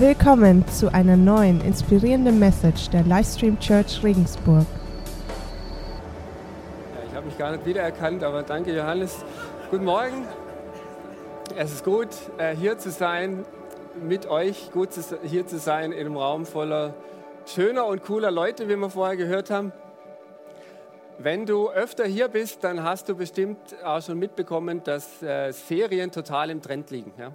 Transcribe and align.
Willkommen 0.00 0.64
zu 0.68 0.94
einer 0.94 1.16
neuen 1.16 1.60
inspirierenden 1.60 2.38
Message 2.38 2.88
der 2.90 3.02
Livestream 3.02 3.58
Church 3.58 4.00
Regensburg. 4.04 4.64
Ja, 6.94 7.08
ich 7.08 7.16
habe 7.16 7.26
mich 7.26 7.36
gar 7.36 7.50
nicht 7.50 7.66
wiedererkannt, 7.66 8.22
aber 8.22 8.44
danke 8.44 8.72
Johannes. 8.76 9.24
Guten 9.72 9.86
Morgen. 9.86 10.24
Es 11.56 11.72
ist 11.72 11.84
gut, 11.84 12.10
äh, 12.36 12.54
hier 12.54 12.78
zu 12.78 12.92
sein, 12.92 13.44
mit 14.00 14.28
euch, 14.28 14.70
gut 14.70 14.90
hier 15.24 15.48
zu 15.48 15.58
sein 15.58 15.90
in 15.90 15.98
einem 15.98 16.16
Raum 16.16 16.46
voller 16.46 16.94
schöner 17.44 17.84
und 17.86 18.04
cooler 18.04 18.30
Leute, 18.30 18.68
wie 18.68 18.76
wir 18.76 18.90
vorher 18.90 19.16
gehört 19.16 19.50
haben. 19.50 19.72
Wenn 21.18 21.44
du 21.44 21.70
öfter 21.70 22.04
hier 22.04 22.28
bist, 22.28 22.62
dann 22.62 22.84
hast 22.84 23.08
du 23.08 23.16
bestimmt 23.16 23.58
auch 23.84 24.00
schon 24.00 24.20
mitbekommen, 24.20 24.80
dass 24.84 25.20
äh, 25.24 25.50
Serien 25.50 26.12
total 26.12 26.50
im 26.50 26.62
Trend 26.62 26.88
liegen. 26.92 27.12
Ja? 27.18 27.32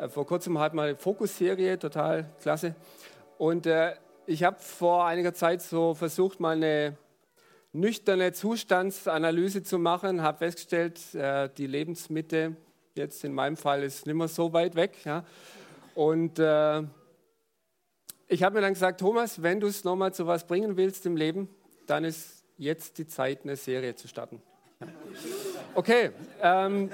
Äh, 0.00 0.08
vor 0.08 0.26
kurzem 0.26 0.58
hat 0.58 0.72
mal 0.74 0.96
Fokus-Serie, 0.96 1.78
total 1.78 2.30
klasse. 2.40 2.74
Und 3.38 3.66
äh, 3.66 3.94
ich 4.26 4.44
habe 4.44 4.58
vor 4.58 5.06
einiger 5.06 5.34
Zeit 5.34 5.60
so 5.62 5.94
versucht, 5.94 6.40
mal 6.40 6.56
eine 6.56 6.96
nüchterne 7.72 8.32
Zustandsanalyse 8.32 9.62
zu 9.62 9.78
machen, 9.78 10.22
habe 10.22 10.38
festgestellt, 10.38 11.14
äh, 11.14 11.48
die 11.56 11.66
Lebensmitte 11.66 12.56
jetzt 12.94 13.24
in 13.24 13.32
meinem 13.32 13.56
Fall 13.56 13.82
ist 13.82 14.06
nicht 14.06 14.14
mehr 14.14 14.28
so 14.28 14.52
weit 14.52 14.74
weg. 14.74 15.04
Ja? 15.04 15.24
Und 15.94 16.38
äh, 16.38 16.82
ich 18.28 18.42
habe 18.42 18.54
mir 18.56 18.60
dann 18.62 18.72
gesagt, 18.72 19.00
Thomas, 19.00 19.42
wenn 19.42 19.60
du 19.60 19.66
es 19.66 19.84
nochmal 19.84 20.14
zu 20.14 20.26
was 20.26 20.46
bringen 20.46 20.76
willst 20.76 21.04
im 21.04 21.16
Leben, 21.16 21.48
dann 21.86 22.04
ist 22.04 22.44
jetzt 22.56 22.98
die 22.98 23.06
Zeit, 23.06 23.40
eine 23.42 23.56
Serie 23.56 23.94
zu 23.94 24.08
starten. 24.08 24.40
Okay, 25.74 26.10
ähm, 26.42 26.90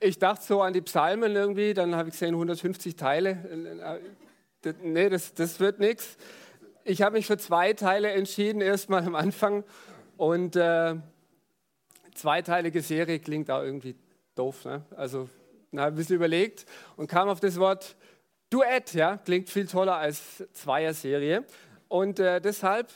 ich 0.00 0.18
dachte 0.18 0.44
so 0.44 0.62
an 0.62 0.72
die 0.72 0.80
Psalmen 0.80 1.34
irgendwie, 1.34 1.74
dann 1.74 1.94
habe 1.94 2.08
ich 2.08 2.14
gesehen 2.14 2.34
150 2.34 2.96
Teile. 2.96 3.38
Nee, 4.82 5.08
das, 5.08 5.34
das 5.34 5.60
wird 5.60 5.78
nichts. 5.78 6.16
Ich 6.84 7.02
habe 7.02 7.16
mich 7.16 7.26
für 7.26 7.38
zwei 7.38 7.72
Teile 7.72 8.10
entschieden, 8.12 8.60
erstmal 8.60 9.04
am 9.04 9.14
Anfang. 9.14 9.64
Und 10.16 10.56
äh, 10.56 10.94
zweiteilige 12.14 12.80
Serie 12.82 13.18
klingt 13.18 13.50
auch 13.50 13.62
irgendwie 13.62 13.96
doof. 14.34 14.64
Ne? 14.64 14.84
Also 14.96 15.28
habe 15.72 15.92
ein 15.92 15.94
bisschen 15.94 16.16
überlegt 16.16 16.66
und 16.96 17.08
kam 17.08 17.28
auf 17.28 17.40
das 17.40 17.58
Wort 17.58 17.96
Duett. 18.50 18.94
Ja? 18.94 19.16
Klingt 19.18 19.50
viel 19.50 19.66
toller 19.66 19.96
als 19.96 20.44
Zweier-Serie. 20.52 21.44
Und 21.88 22.18
äh, 22.18 22.40
deshalb 22.40 22.92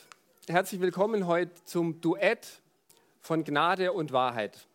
herzlich 0.47 0.81
willkommen 0.81 1.27
heute 1.27 1.51
zum 1.65 2.01
Duett 2.01 2.61
von 3.19 3.43
Gnade 3.43 3.91
und 3.93 4.11
Wahrheit. 4.11 4.67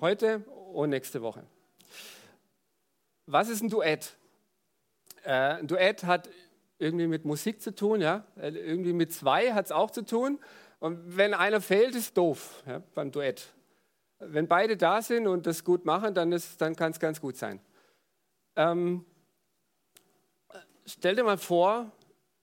Heute 0.00 0.40
und 0.72 0.90
nächste 0.90 1.22
Woche. 1.22 1.44
Was 3.26 3.48
ist 3.48 3.62
ein 3.62 3.68
Duett? 3.68 4.16
Äh, 5.24 5.58
ein 5.58 5.66
Duett 5.66 6.04
hat 6.04 6.30
irgendwie 6.78 7.06
mit 7.06 7.24
Musik 7.24 7.60
zu 7.60 7.74
tun, 7.74 8.00
ja? 8.00 8.24
Äh, 8.36 8.50
irgendwie 8.50 8.92
mit 8.92 9.12
zwei 9.12 9.52
hat 9.52 9.66
es 9.66 9.72
auch 9.72 9.90
zu 9.90 10.02
tun. 10.02 10.38
Und 10.78 11.16
wenn 11.16 11.34
einer 11.34 11.60
fehlt, 11.60 11.94
ist 11.94 12.16
doof 12.16 12.62
ja, 12.66 12.82
beim 12.94 13.10
Duett. 13.10 13.52
Wenn 14.18 14.46
beide 14.46 14.76
da 14.76 15.02
sind 15.02 15.26
und 15.26 15.46
das 15.46 15.64
gut 15.64 15.84
machen, 15.84 16.14
dann, 16.14 16.34
dann 16.58 16.76
kann 16.76 16.92
es 16.92 17.00
ganz 17.00 17.20
gut 17.20 17.36
sein. 17.36 17.60
Ähm, 18.54 19.04
stell 20.86 21.16
dir 21.16 21.24
mal 21.24 21.38
vor, 21.38 21.90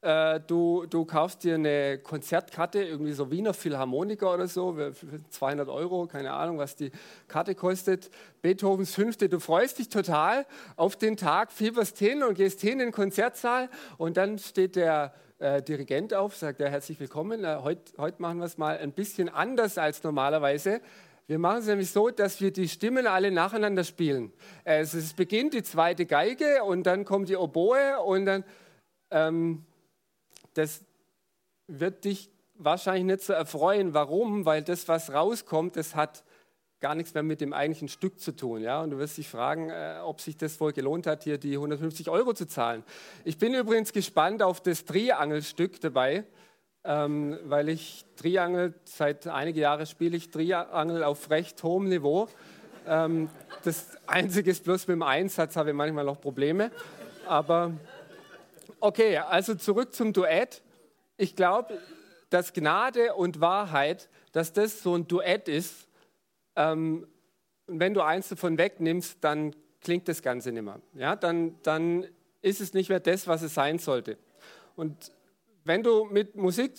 äh, 0.03 0.41
du, 0.45 0.85
du 0.85 1.05
kaufst 1.05 1.43
dir 1.43 1.55
eine 1.55 1.97
Konzertkarte, 1.97 2.83
irgendwie 2.83 3.13
so 3.13 3.31
Wiener 3.31 3.53
Philharmoniker 3.53 4.33
oder 4.33 4.47
so, 4.47 4.73
für 4.73 4.93
200 5.29 5.69
Euro, 5.69 6.07
keine 6.07 6.33
Ahnung, 6.33 6.57
was 6.57 6.75
die 6.75 6.91
Karte 7.27 7.55
kostet. 7.55 8.09
Beethovens 8.41 8.93
Fünfte, 8.93 9.29
du 9.29 9.39
freust 9.39 9.79
dich 9.79 9.89
total 9.89 10.45
auf 10.75 10.97
den 10.97 11.15
Tag, 11.15 11.51
fieberst 11.51 11.97
hin 11.97 12.21
und 12.21 12.35
gehst 12.35 12.59
hin 12.59 12.73
in 12.73 12.79
den 12.79 12.91
Konzertsaal 12.91 13.69
und 13.97 14.17
dann 14.17 14.37
steht 14.39 14.75
der 14.75 15.13
äh, 15.39 15.61
Dirigent 15.61 16.13
auf, 16.13 16.35
sagt 16.35 16.59
er 16.59 16.69
herzlich 16.69 16.99
willkommen. 16.99 17.45
Äh, 17.45 17.59
Heute 17.61 17.93
heut 17.97 18.19
machen 18.19 18.39
wir 18.39 18.45
es 18.45 18.57
mal 18.57 18.77
ein 18.77 18.91
bisschen 18.91 19.29
anders 19.29 19.77
als 19.77 20.03
normalerweise. 20.03 20.81
Wir 21.27 21.39
machen 21.39 21.59
es 21.59 21.67
nämlich 21.67 21.89
so, 21.89 22.09
dass 22.09 22.41
wir 22.41 22.51
die 22.51 22.67
Stimmen 22.67 23.07
alle 23.07 23.31
nacheinander 23.31 23.85
spielen. 23.85 24.33
Also 24.65 24.97
es 24.97 25.13
beginnt 25.13 25.53
die 25.53 25.63
zweite 25.63 26.05
Geige 26.05 26.65
und 26.65 26.83
dann 26.83 27.05
kommt 27.05 27.29
die 27.29 27.37
Oboe 27.37 28.01
und 28.03 28.25
dann 28.25 28.43
ähm, 29.09 29.63
das 30.53 30.83
wird 31.67 32.05
dich 32.05 32.29
wahrscheinlich 32.55 33.05
nicht 33.05 33.21
so 33.21 33.33
erfreuen. 33.33 33.93
Warum? 33.93 34.45
Weil 34.45 34.63
das, 34.63 34.87
was 34.87 35.11
rauskommt, 35.11 35.75
das 35.75 35.95
hat 35.95 36.23
gar 36.83 36.95
nichts 36.95 37.13
mehr 37.13 37.23
mit 37.23 37.39
dem 37.39 37.53
eigentlichen 37.53 37.87
Stück 37.87 38.19
zu 38.19 38.35
tun. 38.35 38.61
Ja? 38.61 38.81
Und 38.81 38.91
du 38.91 38.97
wirst 38.97 39.17
dich 39.17 39.29
fragen, 39.29 39.69
äh, 39.69 39.99
ob 40.03 40.19
sich 40.19 40.35
das 40.35 40.59
wohl 40.59 40.73
gelohnt 40.73 41.07
hat, 41.07 41.23
hier 41.23 41.37
die 41.37 41.53
150 41.53 42.09
Euro 42.09 42.33
zu 42.33 42.45
zahlen. 42.45 42.83
Ich 43.23 43.37
bin 43.37 43.53
übrigens 43.53 43.93
gespannt 43.93 44.43
auf 44.43 44.61
das 44.61 44.83
Triangelstück 44.83 45.79
dabei, 45.79 46.25
ähm, 46.83 47.39
weil 47.45 47.69
ich 47.69 48.05
Triangel, 48.17 48.73
seit 48.83 49.27
einigen 49.27 49.59
Jahren 49.59 49.85
spiele 49.85 50.17
ich 50.17 50.29
Triangel 50.29 51.05
auf 51.05 51.29
recht 51.29 51.63
hohem 51.63 51.87
Niveau. 51.87 52.27
Ähm, 52.85 53.29
das 53.63 53.97
Einzige 54.05 54.51
ist 54.51 54.65
bloß 54.65 54.87
mit 54.87 54.95
dem 54.95 55.03
Einsatz 55.03 55.55
habe 55.55 55.69
ich 55.69 55.75
manchmal 55.75 56.03
noch 56.03 56.19
Probleme. 56.19 56.69
Aber 57.25 57.71
Okay, 58.85 59.15
also 59.17 59.55
zurück 59.55 59.93
zum 59.95 60.11
Duett. 60.11 60.61
Ich 61.15 61.37
glaube, 61.37 61.79
dass 62.29 62.51
Gnade 62.51 63.13
und 63.13 63.39
Wahrheit, 63.39 64.09
dass 64.33 64.51
das 64.51 64.83
so 64.83 64.93
ein 64.93 65.07
Duett 65.07 65.47
ist. 65.47 65.87
Ähm, 66.57 67.07
wenn 67.65 67.93
du 67.93 68.01
eins 68.01 68.27
davon 68.27 68.57
wegnimmst, 68.57 69.19
dann 69.21 69.55
klingt 69.79 70.09
das 70.09 70.21
Ganze 70.21 70.51
nicht 70.51 70.63
mehr. 70.63 70.81
Ja, 70.95 71.15
dann, 71.15 71.55
dann 71.63 72.05
ist 72.41 72.59
es 72.59 72.73
nicht 72.73 72.89
mehr 72.89 72.99
das, 72.99 73.25
was 73.25 73.41
es 73.41 73.53
sein 73.53 73.79
sollte. 73.79 74.17
Und 74.75 75.13
wenn 75.63 75.81
du 75.81 76.03
mit 76.03 76.35
Musik 76.35 76.73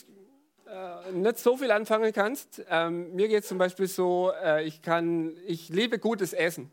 äh, 0.67 1.11
nicht 1.11 1.39
so 1.39 1.57
viel 1.57 1.71
anfangen 1.71 2.13
kannst, 2.13 2.63
ähm, 2.69 3.15
mir 3.15 3.29
geht 3.29 3.45
es 3.45 3.49
zum 3.49 3.57
Beispiel 3.57 3.87
so, 3.87 4.31
äh, 4.43 4.63
ich, 4.65 4.83
kann, 4.83 5.39
ich 5.47 5.71
liebe 5.71 5.99
gutes 5.99 6.35
Essen. 6.35 6.71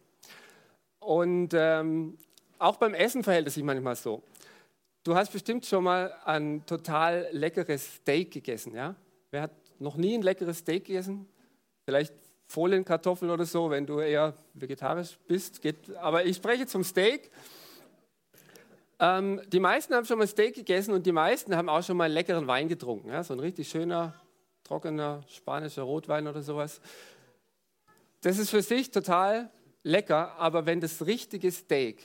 Und 1.00 1.54
ähm, 1.54 2.18
auch 2.60 2.76
beim 2.76 2.94
Essen 2.94 3.24
verhält 3.24 3.48
es 3.48 3.54
sich 3.54 3.64
manchmal 3.64 3.96
so. 3.96 4.22
Du 5.04 5.16
hast 5.16 5.32
bestimmt 5.32 5.66
schon 5.66 5.84
mal 5.84 6.14
ein 6.26 6.64
total 6.68 7.28
leckeres 7.32 7.96
Steak 7.96 8.32
gegessen, 8.32 8.76
ja? 8.76 8.96
Wer 9.32 9.42
hat 9.44 9.52
noch 9.80 9.98
nie 9.98 10.14
ein 10.14 10.22
leckeres 10.22 10.60
Steak 10.60 10.86
gegessen? 10.86 11.28
Vielleicht 11.86 12.14
Folienkartoffel 12.46 13.32
oder 13.32 13.46
so, 13.46 13.72
wenn 13.72 13.88
du 13.88 14.00
eher 14.00 14.36
vegetarisch 14.54 15.18
bist. 15.28 15.60
Geht, 15.62 15.96
aber 15.96 16.26
ich 16.26 16.36
spreche 16.36 16.68
zum 16.68 16.84
Steak. 16.84 17.32
Ähm, 19.00 19.42
die 19.48 19.60
meisten 19.60 19.96
haben 19.96 20.06
schon 20.06 20.20
mal 20.20 20.28
Steak 20.28 20.54
gegessen 20.54 20.94
und 20.94 21.04
die 21.08 21.12
meisten 21.12 21.56
haben 21.56 21.70
auch 21.70 21.82
schon 21.82 21.98
mal 21.98 22.12
leckeren 22.12 22.46
Wein 22.46 22.68
getrunken. 22.68 23.10
Ja? 23.10 23.24
So 23.24 23.34
ein 23.34 23.40
richtig 23.40 23.70
schöner, 23.70 24.14
trockener 24.64 25.24
spanischer 25.28 25.82
Rotwein 25.82 26.28
oder 26.28 26.44
sowas. 26.44 26.80
Das 28.22 28.38
ist 28.38 28.52
für 28.52 28.62
sich 28.62 28.92
total 28.92 29.50
lecker, 29.82 30.34
aber 30.38 30.68
wenn 30.68 30.80
das 30.80 31.08
richtige 31.08 31.52
Steak 31.52 32.04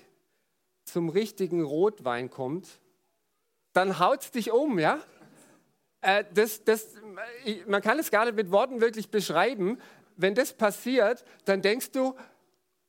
zum 0.84 1.10
richtigen 1.10 1.62
Rotwein 1.62 2.30
kommt, 2.30 2.80
dann 3.76 3.98
haut 3.98 4.22
es 4.22 4.30
dich 4.30 4.50
um, 4.50 4.78
ja? 4.78 4.98
Äh, 6.00 6.24
das, 6.32 6.64
das, 6.64 6.94
man 7.66 7.82
kann 7.82 7.98
es 7.98 8.10
gar 8.10 8.24
nicht 8.24 8.36
mit 8.36 8.50
Worten 8.50 8.80
wirklich 8.80 9.10
beschreiben. 9.10 9.78
Wenn 10.16 10.34
das 10.34 10.54
passiert, 10.54 11.24
dann 11.44 11.60
denkst 11.60 11.90
du, 11.90 12.14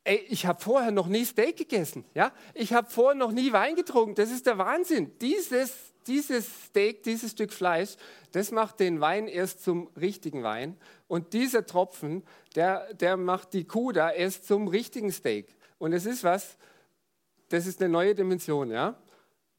ey, 0.06 0.26
ich 0.30 0.46
habe 0.46 0.62
vorher 0.62 0.92
noch 0.92 1.08
nie 1.08 1.26
Steak 1.26 1.58
gegessen, 1.58 2.06
ja? 2.14 2.32
Ich 2.54 2.72
habe 2.72 2.90
vorher 2.90 3.16
noch 3.16 3.32
nie 3.32 3.52
Wein 3.52 3.76
getrunken. 3.76 4.16
Das 4.16 4.32
ist 4.32 4.46
der 4.46 4.58
Wahnsinn. 4.58 5.12
Dieses, 5.20 5.74
dieses 6.08 6.48
Steak, 6.68 7.04
dieses 7.04 7.32
Stück 7.32 7.52
Fleisch, 7.52 7.96
das 8.32 8.52
macht 8.52 8.80
den 8.80 9.02
Wein 9.02 9.28
erst 9.28 9.64
zum 9.64 9.90
richtigen 10.00 10.44
Wein. 10.44 10.78
Und 11.10 11.34
dieser 11.34 11.66
Tropfen, 11.66 12.24
der, 12.56 12.94
der 12.94 13.18
macht 13.18 13.52
die 13.52 13.66
Kuh 13.66 13.92
da 13.92 14.10
erst 14.10 14.48
zum 14.48 14.70
richtigen 14.70 15.12
Steak. 15.12 15.54
Und 15.80 15.92
es 15.92 16.06
ist 16.06 16.24
was, 16.24 16.58
das 17.50 17.66
ist 17.66 17.82
eine 17.82 17.90
neue 17.90 18.16
Dimension, 18.16 18.72
ja? 18.72 18.96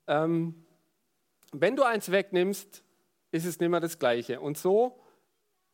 Ähm, 0.06 0.64
wenn 1.52 1.76
du 1.76 1.82
eins 1.82 2.10
wegnimmst, 2.10 2.82
ist 3.30 3.44
es 3.44 3.60
nicht 3.60 3.68
mehr 3.68 3.80
das 3.80 3.98
Gleiche. 3.98 4.40
Und 4.40 4.58
so 4.58 5.00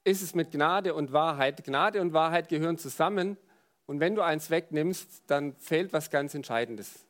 ist 0.04 0.22
es 0.22 0.34
mit 0.34 0.50
Gnade 0.50 0.94
und 0.94 1.12
Wahrheit. 1.12 1.64
Gnade 1.64 2.00
und 2.00 2.12
Wahrheit 2.12 2.48
gehören 2.48 2.78
zusammen. 2.78 3.36
Und 3.86 4.00
wenn 4.00 4.14
du 4.14 4.22
eins 4.22 4.50
wegnimmst, 4.50 5.24
dann 5.26 5.54
fehlt 5.56 5.92
was 5.92 6.10
ganz 6.10 6.34
Entscheidendes. 6.34 7.06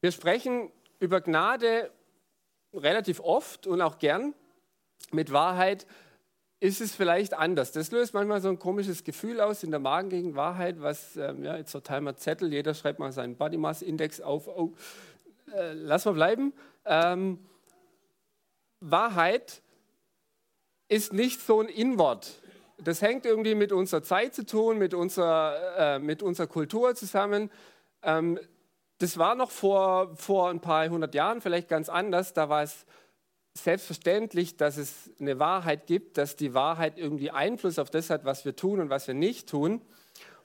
Wir 0.00 0.12
sprechen 0.12 0.72
über 1.00 1.20
Gnade 1.20 1.90
relativ 2.74 3.20
oft 3.20 3.66
und 3.66 3.80
auch 3.80 3.98
gern. 3.98 4.34
Mit 5.10 5.32
Wahrheit 5.32 5.86
ist 6.60 6.80
es 6.80 6.94
vielleicht 6.94 7.34
anders. 7.34 7.72
Das 7.72 7.90
löst 7.90 8.14
manchmal 8.14 8.40
so 8.40 8.48
ein 8.48 8.58
komisches 8.58 9.04
Gefühl 9.04 9.40
aus 9.40 9.62
in 9.64 9.70
der 9.70 9.80
Magengegend. 9.80 10.36
Wahrheit, 10.36 10.80
was, 10.80 11.16
ähm, 11.16 11.44
ja, 11.44 11.56
jetzt 11.56 11.72
verteilen 11.72 12.04
wir 12.04 12.16
Zettel, 12.16 12.52
jeder 12.52 12.72
schreibt 12.74 13.00
mal 13.00 13.10
seinen 13.10 13.36
Body 13.36 13.56
Mass 13.56 13.82
Index 13.82 14.20
auf. 14.20 14.46
Oh, 14.46 14.72
äh, 15.52 15.72
lass 15.72 16.04
mal 16.04 16.12
bleiben. 16.14 16.52
Ähm, 16.84 17.38
Wahrheit 18.80 19.62
ist 20.88 21.12
nicht 21.12 21.40
so 21.40 21.60
ein 21.60 21.68
Inwort. 21.68 22.40
Das 22.78 23.00
hängt 23.00 23.26
irgendwie 23.26 23.54
mit 23.54 23.72
unserer 23.72 24.02
Zeit 24.02 24.34
zu 24.34 24.44
tun, 24.44 24.78
mit 24.78 24.92
unserer, 24.92 25.96
äh, 25.96 25.98
mit 25.98 26.22
unserer 26.22 26.48
Kultur 26.48 26.94
zusammen. 26.94 27.50
Ähm, 28.02 28.38
das 28.98 29.18
war 29.18 29.34
noch 29.34 29.50
vor, 29.50 30.16
vor 30.16 30.50
ein 30.50 30.60
paar 30.60 30.88
hundert 30.88 31.14
Jahren 31.14 31.40
vielleicht 31.40 31.68
ganz 31.68 31.88
anders. 31.88 32.34
Da 32.34 32.48
war 32.48 32.62
es 32.62 32.86
selbstverständlich, 33.54 34.56
dass 34.56 34.76
es 34.76 35.10
eine 35.20 35.38
Wahrheit 35.38 35.86
gibt, 35.86 36.18
dass 36.18 36.36
die 36.36 36.54
Wahrheit 36.54 36.98
irgendwie 36.98 37.30
Einfluss 37.30 37.78
auf 37.78 37.90
das 37.90 38.10
hat, 38.10 38.24
was 38.24 38.44
wir 38.44 38.56
tun 38.56 38.80
und 38.80 38.90
was 38.90 39.06
wir 39.06 39.14
nicht 39.14 39.48
tun. 39.48 39.82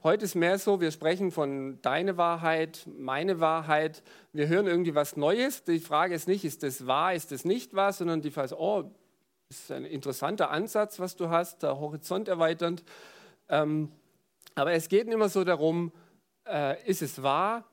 Heute 0.04 0.26
ist 0.26 0.36
mehr 0.36 0.60
so, 0.60 0.80
wir 0.80 0.92
sprechen 0.92 1.32
von 1.32 1.82
deine 1.82 2.18
Wahrheit, 2.18 2.88
meine 2.98 3.40
Wahrheit. 3.40 4.04
Wir 4.32 4.48
hören 4.48 4.68
irgendwie 4.68 4.94
was 4.94 5.18
Neues. 5.18 5.64
Die 5.64 5.80
Frage 5.80 6.14
ist 6.14 6.28
nicht, 6.28 6.46
ist 6.46 6.62
das 6.62 6.86
wahr, 6.86 7.16
ist 7.16 7.32
das 7.32 7.46
nicht 7.46 7.74
wahr, 7.74 7.92
sondern 7.92 8.22
die 8.22 8.30
Frage 8.30 8.46
ist, 8.46 8.54
oh, 8.54 8.92
das 9.50 9.60
ist 9.60 9.72
ein 9.72 9.86
interessanter 9.86 10.52
Ansatz, 10.52 11.00
was 11.00 11.16
du 11.16 11.30
hast, 11.30 11.64
der 11.64 11.80
Horizont 11.80 12.28
erweiternd. 12.28 12.84
Ähm, 13.50 13.92
aber 14.54 14.74
es 14.74 14.88
geht 14.88 15.08
immer 15.08 15.30
so 15.30 15.44
darum, 15.44 15.92
äh, 16.48 16.80
ist 16.88 17.02
es 17.02 17.24
wahr 17.24 17.66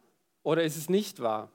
oder 0.43 0.65
ist 0.65 0.79
es 0.79 0.89
nicht 0.89 1.21
wahr? 1.21 1.51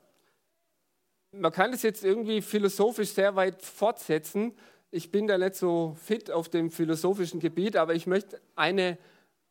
Man 1.32 1.52
kann 1.52 1.72
das 1.72 1.82
jetzt 1.82 2.04
irgendwie 2.04 2.44
philosophisch 2.44 3.10
sehr 3.10 3.36
weit 3.36 3.64
fortsetzen. 3.64 4.54
Ich 4.92 5.12
bin 5.12 5.26
da 5.26 5.40
nicht 5.40 5.56
so 5.56 5.96
fit 6.00 6.30
auf 6.30 6.48
dem 6.48 6.70
philosophischen 6.70 7.40
Gebiet, 7.40 7.76
aber 7.76 7.96
ich 7.96 8.06
möchte 8.06 8.40
eine, 8.56 9.00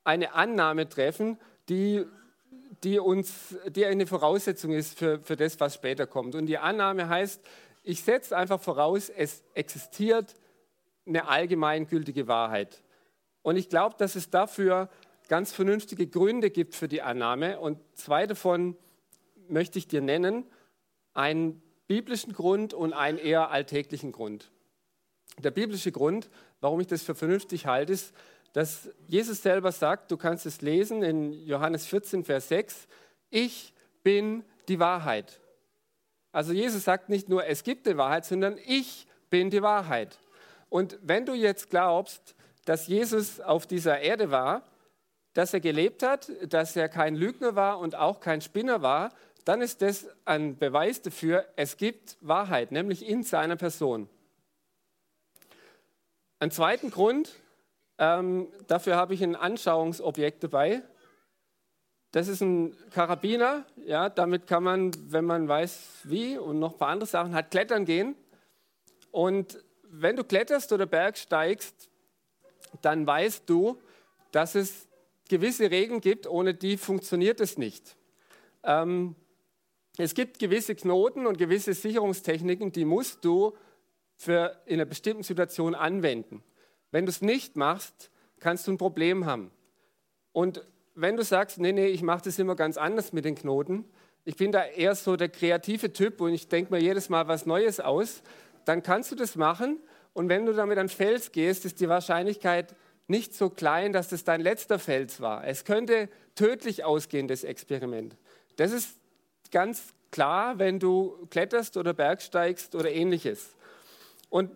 eine 0.09 0.33
Annahme 0.33 0.89
treffen, 0.89 1.39
die, 1.69 2.07
die, 2.83 2.99
uns, 2.99 3.55
die 3.69 3.85
eine 3.85 4.07
Voraussetzung 4.07 4.73
ist 4.73 4.99
für, 4.99 5.21
für 5.21 5.37
das, 5.37 5.61
was 5.61 5.75
später 5.75 6.07
kommt. 6.07 6.35
Und 6.35 6.47
die 6.47 6.57
Annahme 6.57 7.11
heißt, 7.11 7.43
ich 7.83 8.03
setze 8.03 8.35
einfach 8.35 8.59
voraus, 8.59 9.11
es 9.11 9.45
existiert 9.53 10.35
eine 11.07 11.29
allgemeingültige 11.29 12.27
Wahrheit. 12.27 12.83
Und 13.43 13.57
ich 13.57 13.69
glaube, 13.69 13.97
dass 13.99 14.15
es 14.15 14.31
dafür 14.31 14.89
ganz 15.29 15.53
vernünftige 15.53 16.07
Gründe 16.07 16.51
gibt 16.51 16.75
für 16.75 16.89
die 16.89 17.03
Annahme. 17.03 17.61
Und 17.61 17.79
zwei 17.93 18.27
davon 18.27 18.77
möchte 19.47 19.79
ich 19.79 19.89
dir 19.89 20.01
nennen. 20.01 20.47
Einen 21.13 21.61
biblischen 21.87 22.33
Grund 22.33 22.73
und 22.73 22.95
einen 22.95 23.19
eher 23.19 23.51
alltäglichen 23.51 24.13
Grund. 24.13 24.51
Der 25.37 25.51
biblische 25.51 25.93
Grund, 25.93 26.31
warum 26.63 26.81
ich 26.81 26.87
das 26.87 27.03
für 27.03 27.15
vernünftig 27.15 27.67
halte, 27.67 27.93
ist, 27.93 28.15
dass 28.59 28.89
Jesus 29.07 29.41
selber 29.41 29.71
sagt, 29.71 30.11
du 30.11 30.17
kannst 30.17 30.45
es 30.45 30.63
lesen 30.63 31.05
in 31.05 31.33
Johannes 31.47 31.87
14, 31.87 32.25
Vers 32.25 32.49
6, 32.49 32.89
ich 33.31 33.73
bin 34.03 34.45
die 34.67 34.81
Wahrheit. 34.81 35.39
Also 36.33 36.53
Jesus 36.53 36.83
sagt 36.83 37.09
nicht 37.09 37.29
nur, 37.29 37.47
es 37.47 37.63
gibt 37.63 37.87
die 37.87 37.97
Wahrheit, 37.97 38.25
sondern 38.25 38.59
ich 38.67 39.07
bin 39.31 39.51
die 39.51 39.63
Wahrheit. 39.63 40.19
Und 40.71 40.99
wenn 41.03 41.25
du 41.25 41.35
jetzt 41.35 41.71
glaubst, 41.71 42.35
dass 42.65 42.89
Jesus 42.89 43.39
auf 43.39 43.65
dieser 43.69 44.01
Erde 44.01 44.33
war, 44.33 44.65
dass 45.35 45.55
er 45.55 45.61
gelebt 45.61 46.03
hat, 46.03 46.29
dass 46.53 46.75
er 46.75 46.89
kein 46.89 47.15
Lügner 47.15 47.55
war 47.55 47.79
und 47.79 47.95
auch 47.95 48.19
kein 48.19 48.41
Spinner 48.41 48.83
war, 48.83 49.13
dann 49.45 49.63
ist 49.63 49.83
das 49.83 50.09
ein 50.25 50.59
Beweis 50.59 51.01
dafür, 51.01 51.47
es 51.55 51.77
gibt 51.77 52.17
Wahrheit, 52.23 52.73
nämlich 52.73 53.09
in 53.09 53.23
seiner 53.23 53.55
Person. 53.55 54.09
Ein 56.41 56.51
zweiten 56.51 56.91
Grund, 56.91 57.37
ähm, 57.99 58.49
dafür 58.67 58.97
habe 58.97 59.15
ich 59.15 59.23
ein 59.23 59.37
Anschauungsobjekt 59.37 60.45
dabei. 60.45 60.83
Das 62.13 62.29
ist 62.29 62.41
ein 62.41 62.75
Karabiner. 62.91 63.67
Ja, 63.85 64.09
damit 64.09 64.47
kann 64.47 64.63
man, 64.63 64.93
wenn 65.13 65.25
man 65.25 65.49
weiß 65.49 66.03
wie 66.05 66.39
und 66.39 66.59
noch 66.59 66.73
ein 66.73 66.79
paar 66.79 66.89
andere 66.89 67.09
Sachen 67.09 67.35
hat, 67.35 67.51
klettern 67.51 67.85
gehen. 67.85 68.15
Und 69.11 69.63
wenn 69.83 70.17
du 70.17 70.25
kletterst 70.25 70.73
oder 70.73 70.87
bergsteigst, 70.87 71.91
dann 72.83 73.07
weißt 73.07 73.49
du, 73.49 73.81
dass 74.33 74.55
es 74.55 74.87
gewisse 75.29 75.71
Regeln 75.71 76.01
gibt, 76.01 76.27
ohne 76.27 76.55
die 76.55 76.77
funktioniert 76.77 77.41
es 77.41 77.59
nicht. 77.59 77.97
Ähm, 78.63 79.17
es 79.97 80.15
gibt 80.15 80.39
gewisse 80.39 80.75
Knoten 80.75 81.27
und 81.27 81.39
gewisse 81.39 81.75
Sicherungstechniken, 81.75 82.73
die 82.73 82.85
musst 82.85 83.25
du 83.25 83.57
für 84.17 84.61
in 84.67 84.75
einer 84.75 84.85
bestimmten 84.85 85.23
Situation 85.23 85.75
anwenden. 85.75 86.43
Wenn 86.91 87.07
du 87.07 87.11
es 87.11 87.23
nicht 87.23 87.57
machst, 87.57 88.11
kannst 88.41 88.67
du 88.67 88.73
ein 88.73 88.79
Problem 88.79 89.27
haben. 89.27 89.51
Und 90.33 90.65
wenn 90.95 91.17
du 91.17 91.23
sagst, 91.23 91.59
nee, 91.59 91.73
nee, 91.73 91.87
ich 91.87 92.03
mache 92.03 92.23
das 92.25 92.39
immer 92.39 92.57
ganz 92.57 92.77
anders 92.77 93.13
mit 93.13 93.25
den 93.25 93.35
Knoten, 93.35 93.85
ich 94.25 94.37
bin 94.37 94.53
da 94.53 94.65
eher 94.65 94.95
so 94.95 95.17
der 95.17 95.29
kreative 95.29 95.93
Typ 95.93 96.21
und 96.21 96.35
ich 96.35 96.49
denke 96.49 96.73
mir 96.73 96.81
jedes 96.81 97.09
Mal 97.09 97.29
was 97.29 97.47
Neues 97.47 97.81
aus, 97.81 98.23
dann 98.65 98.83
kannst 98.83 99.11
du 99.11 99.15
das 99.15 99.37
machen. 99.37 99.79
Und 100.13 100.29
wenn 100.29 100.45
du 100.45 100.53
damit 100.53 100.77
an 100.79 100.89
Fels 100.89 101.33
gehst, 101.33 101.65
ist 101.65 101.81
die 101.81 101.89
Wahrscheinlichkeit 101.89 102.75
nicht 103.07 103.35
so 103.35 103.49
klein, 103.49 103.93
dass 103.93 104.09
das 104.09 104.25
dein 104.25 104.43
letzter 104.43 104.79
Fels 104.79 105.21
war. 105.21 105.47
Es 105.47 105.65
könnte 105.65 106.11
tödlich 106.35 106.85
ausgehen, 106.85 107.27
das 107.27 107.43
Experiment. 107.43 108.17
Das 108.57 108.73
ist 108.73 108.99
ganz 109.51 109.95
klar, 110.11 110.59
wenn 110.59 110.79
du 110.79 111.27
kletterst 111.31 111.77
oder 111.77 111.95
bergsteigst 111.95 112.75
oder 112.75 112.91
ähnliches. 112.91 113.57
Und 114.29 114.51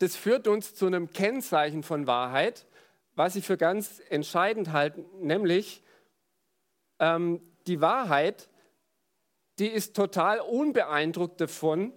das 0.00 0.16
führt 0.16 0.48
uns 0.48 0.74
zu 0.74 0.86
einem 0.86 1.12
Kennzeichen 1.12 1.82
von 1.82 2.06
Wahrheit, 2.06 2.66
was 3.14 3.36
ich 3.36 3.44
für 3.44 3.58
ganz 3.58 4.00
entscheidend 4.08 4.72
halte, 4.72 5.04
nämlich 5.20 5.82
ähm, 6.98 7.40
die 7.66 7.82
Wahrheit, 7.82 8.48
die 9.58 9.68
ist 9.68 9.94
total 9.94 10.40
unbeeindruckt 10.40 11.38
davon, 11.40 11.92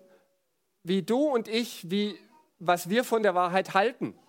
wie 0.83 1.01
du 1.01 1.29
und 1.29 1.47
ich, 1.47 1.89
wie, 1.89 2.19
was 2.59 2.89
wir 2.89 3.05
von 3.05 3.23
der 3.23 3.35
Wahrheit 3.35 3.73
halten. 3.73 4.19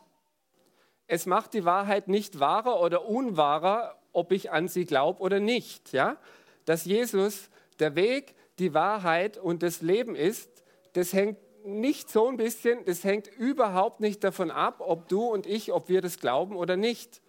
Es 1.08 1.26
macht 1.26 1.52
die 1.52 1.64
Wahrheit 1.64 2.06
nicht 2.06 2.38
wahrer 2.38 2.80
oder 2.80 3.06
unwahrer, 3.06 4.00
ob 4.12 4.30
ich 4.30 4.52
an 4.52 4.68
sie 4.68 4.84
glaube 4.84 5.20
oder 5.20 5.40
nicht. 5.40 5.92
Ja? 5.92 6.16
Dass 6.64 6.84
Jesus 6.84 7.50
der 7.80 7.96
Weg, 7.96 8.36
die 8.60 8.72
Wahrheit 8.72 9.36
und 9.36 9.64
das 9.64 9.82
Leben 9.82 10.14
ist, 10.14 10.62
das 10.92 11.12
hängt 11.12 11.38
nicht 11.64 12.10
so 12.10 12.28
ein 12.28 12.36
bisschen, 12.36 12.84
das 12.84 13.04
hängt 13.04 13.26
überhaupt 13.26 14.00
nicht 14.00 14.22
davon 14.22 14.50
ab, 14.50 14.80
ob 14.80 15.08
du 15.08 15.24
und 15.24 15.46
ich, 15.46 15.72
ob 15.72 15.88
wir 15.88 16.00
das 16.00 16.18
glauben 16.18 16.56
oder 16.56 16.76
nicht. 16.76 17.22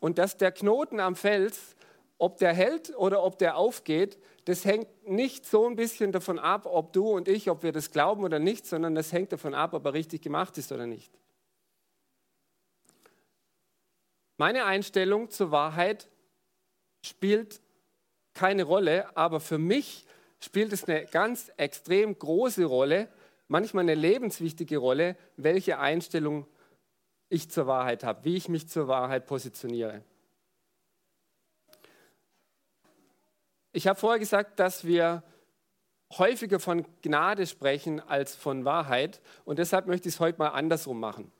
Und 0.00 0.18
dass 0.18 0.36
der 0.36 0.52
Knoten 0.52 1.00
am 1.00 1.16
Fels, 1.16 1.76
ob 2.18 2.38
der 2.38 2.52
hält 2.52 2.96
oder 2.96 3.22
ob 3.22 3.38
der 3.38 3.56
aufgeht, 3.56 4.18
das 4.46 4.64
hängt 4.64 4.88
nicht 5.08 5.46
so 5.46 5.66
ein 5.66 5.76
bisschen 5.76 6.12
davon 6.12 6.38
ab, 6.38 6.66
ob 6.66 6.92
du 6.92 7.10
und 7.10 7.28
ich, 7.28 7.50
ob 7.50 7.62
wir 7.62 7.72
das 7.72 7.90
glauben 7.90 8.24
oder 8.24 8.38
nicht, 8.38 8.66
sondern 8.66 8.94
das 8.94 9.12
hängt 9.12 9.32
davon 9.32 9.54
ab, 9.54 9.74
ob 9.74 9.84
er 9.84 9.92
richtig 9.92 10.22
gemacht 10.22 10.56
ist 10.58 10.72
oder 10.72 10.86
nicht. 10.86 11.12
Meine 14.36 14.64
Einstellung 14.64 15.30
zur 15.30 15.50
Wahrheit 15.50 16.08
spielt 17.02 17.60
keine 18.34 18.64
Rolle, 18.64 19.16
aber 19.16 19.40
für 19.40 19.58
mich 19.58 20.04
spielt 20.40 20.72
es 20.72 20.84
eine 20.84 21.06
ganz 21.06 21.50
extrem 21.56 22.18
große 22.18 22.64
Rolle, 22.64 23.08
manchmal 23.48 23.82
eine 23.82 23.94
lebenswichtige 23.94 24.78
Rolle, 24.78 25.16
welche 25.36 25.78
Einstellung 25.78 26.46
ich 27.28 27.50
zur 27.50 27.66
Wahrheit 27.66 28.04
habe, 28.04 28.24
wie 28.24 28.36
ich 28.36 28.48
mich 28.48 28.68
zur 28.68 28.88
Wahrheit 28.88 29.26
positioniere. 29.26 30.02
Ich 33.72 33.86
habe 33.86 33.98
vorher 33.98 34.18
gesagt, 34.18 34.58
dass 34.58 34.86
wir 34.86 35.22
häufiger 36.16 36.60
von 36.60 36.86
Gnade 37.02 37.46
sprechen 37.46 38.00
als 38.00 38.34
von 38.34 38.64
Wahrheit 38.64 39.20
und 39.44 39.58
deshalb 39.58 39.86
möchte 39.86 40.08
ich 40.08 40.14
es 40.14 40.20
heute 40.20 40.38
mal 40.38 40.48
andersrum 40.48 41.00
machen. 41.00 41.32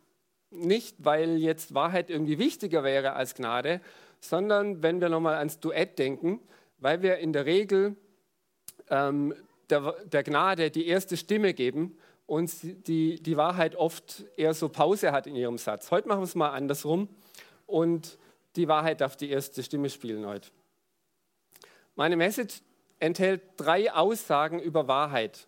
Nicht, 0.51 0.97
weil 0.99 1.37
jetzt 1.39 1.75
Wahrheit 1.75 2.11
irgendwie 2.11 2.39
wichtiger 2.39 2.85
wäre 2.85 3.13
als 3.15 3.35
Gnade, 3.35 3.81
sondern 4.21 4.83
wenn 4.83 5.01
wir 5.01 5.09
nochmal 5.09 5.37
ans 5.37 5.61
Duett 5.61 5.99
denken, 5.99 6.41
weil 6.79 7.03
wir 7.03 7.19
in 7.19 7.33
der 7.33 7.47
Regel 7.47 7.97
ähm, 8.91 9.35
der, 9.71 9.95
der, 10.05 10.23
Gnade 10.23 10.71
die 10.71 10.87
erste 10.87 11.17
Stimme 11.17 11.55
geben 11.55 11.97
und 12.27 12.53
die, 12.87 13.23
die 13.23 13.37
Wahrheit 13.37 13.77
oft 13.77 14.25
eher 14.37 14.55
so 14.55 14.69
Pause 14.69 15.13
hat 15.13 15.27
in 15.27 15.37
ihrem 15.37 15.59
Satz. 15.59 15.91
Heute 15.91 16.09
machen 16.09 16.21
wir 16.21 16.25
es 16.25 16.35
mal 16.35 16.51
andersrum 16.51 17.09
und 17.67 18.19
die 18.57 18.69
Wahrheit 18.69 19.01
darf 19.01 19.17
die 19.17 19.31
erste 19.31 19.63
Stimme 19.63 19.91
spielen 19.91 20.27
heute. 20.27 20.49
Meine 21.95 22.17
Message 22.17 22.63
enthält 22.99 23.43
drei 23.57 23.93
Aussagen 23.93 24.59
über 24.61 24.89
Wahrheit. 24.89 25.47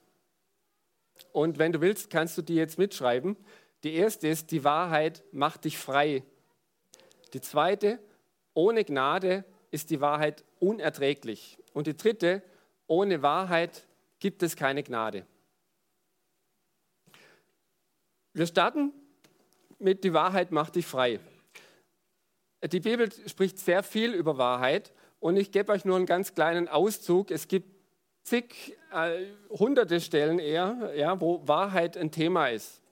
Und 1.33 1.59
wenn 1.59 1.73
du 1.73 1.81
willst, 1.81 2.11
kannst 2.11 2.39
du 2.39 2.43
die 2.43 2.55
jetzt 2.55 2.79
mitschreiben. 2.79 3.37
Die 3.85 3.95
erste 3.95 4.29
ist, 4.29 4.51
die 4.51 4.65
Wahrheit 4.65 5.23
macht 5.33 5.65
dich 5.65 5.79
frei. 5.79 6.23
Die 7.33 7.41
zweite, 7.41 7.99
ohne 8.55 8.85
Gnade 8.85 9.45
ist 9.71 9.91
die 9.91 10.01
Wahrheit 10.01 10.45
unerträglich. 10.59 11.59
Und 11.73 11.87
die 11.87 11.97
dritte, 11.97 12.43
ohne 12.87 13.23
Wahrheit 13.23 13.87
gibt 14.19 14.43
es 14.43 14.57
keine 14.57 14.83
Gnade. 14.83 15.27
Wir 18.33 18.47
starten 18.47 18.93
mit 19.79 20.05
die 20.05 20.13
Wahrheit 20.13 20.53
macht 20.53 20.77
dich 20.77 20.87
frei. 20.87 21.21
Die 22.65 22.81
Bibel 22.81 23.09
spricht 23.29 23.59
sehr 23.59 23.83
viel 23.83 24.13
über 24.13 24.39
Wahrheit 24.39 24.93
und 25.21 25.37
ich 25.37 25.53
gebe 25.53 25.73
euch 25.73 25.85
nur 25.85 25.97
einen 25.97 26.07
ganz 26.07 26.35
kleinen 26.35 26.69
Auszug. 26.69 27.31
Es 27.31 27.47
gibt 27.47 27.69
zig, 28.25 28.77
äh, 28.93 29.27
hunderte 29.51 30.01
Stellen 30.01 30.39
eher, 30.39 30.93
ja, 30.97 31.21
wo 31.21 31.47
Wahrheit 31.47 31.97
ein 31.97 32.11
Thema 32.11 32.49
ist. 32.49 32.83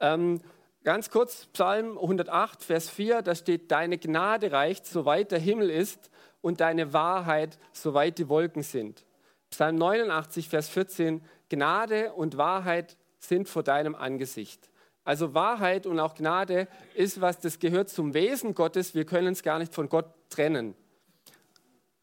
Ähm, 0.00 0.40
ganz 0.82 1.10
kurz, 1.10 1.46
Psalm 1.46 1.96
108, 1.96 2.62
Vers 2.64 2.90
4, 2.90 3.22
da 3.22 3.34
steht, 3.34 3.70
deine 3.70 3.98
Gnade 3.98 4.50
reicht, 4.50 4.86
soweit 4.86 5.30
der 5.30 5.38
Himmel 5.38 5.70
ist 5.70 6.10
und 6.40 6.60
deine 6.60 6.92
Wahrheit, 6.92 7.58
soweit 7.72 8.18
die 8.18 8.28
Wolken 8.28 8.62
sind. 8.62 9.04
Psalm 9.52 9.76
89, 9.76 10.48
Vers 10.48 10.70
14, 10.70 11.20
Gnade 11.50 12.14
und 12.14 12.38
Wahrheit 12.38 12.96
sind 13.18 13.50
vor 13.50 13.62
deinem 13.62 13.94
Angesicht. 13.94 14.70
Also 15.04 15.34
Wahrheit 15.34 15.84
und 15.84 16.00
auch 16.00 16.14
Gnade 16.14 16.68
ist 16.94 17.20
was, 17.20 17.38
das 17.38 17.58
gehört 17.58 17.90
zum 17.90 18.14
Wesen 18.14 18.54
Gottes. 18.54 18.94
Wir 18.94 19.04
können 19.04 19.34
es 19.34 19.42
gar 19.42 19.58
nicht 19.58 19.74
von 19.74 19.90
Gott 19.90 20.06
trennen. 20.30 20.74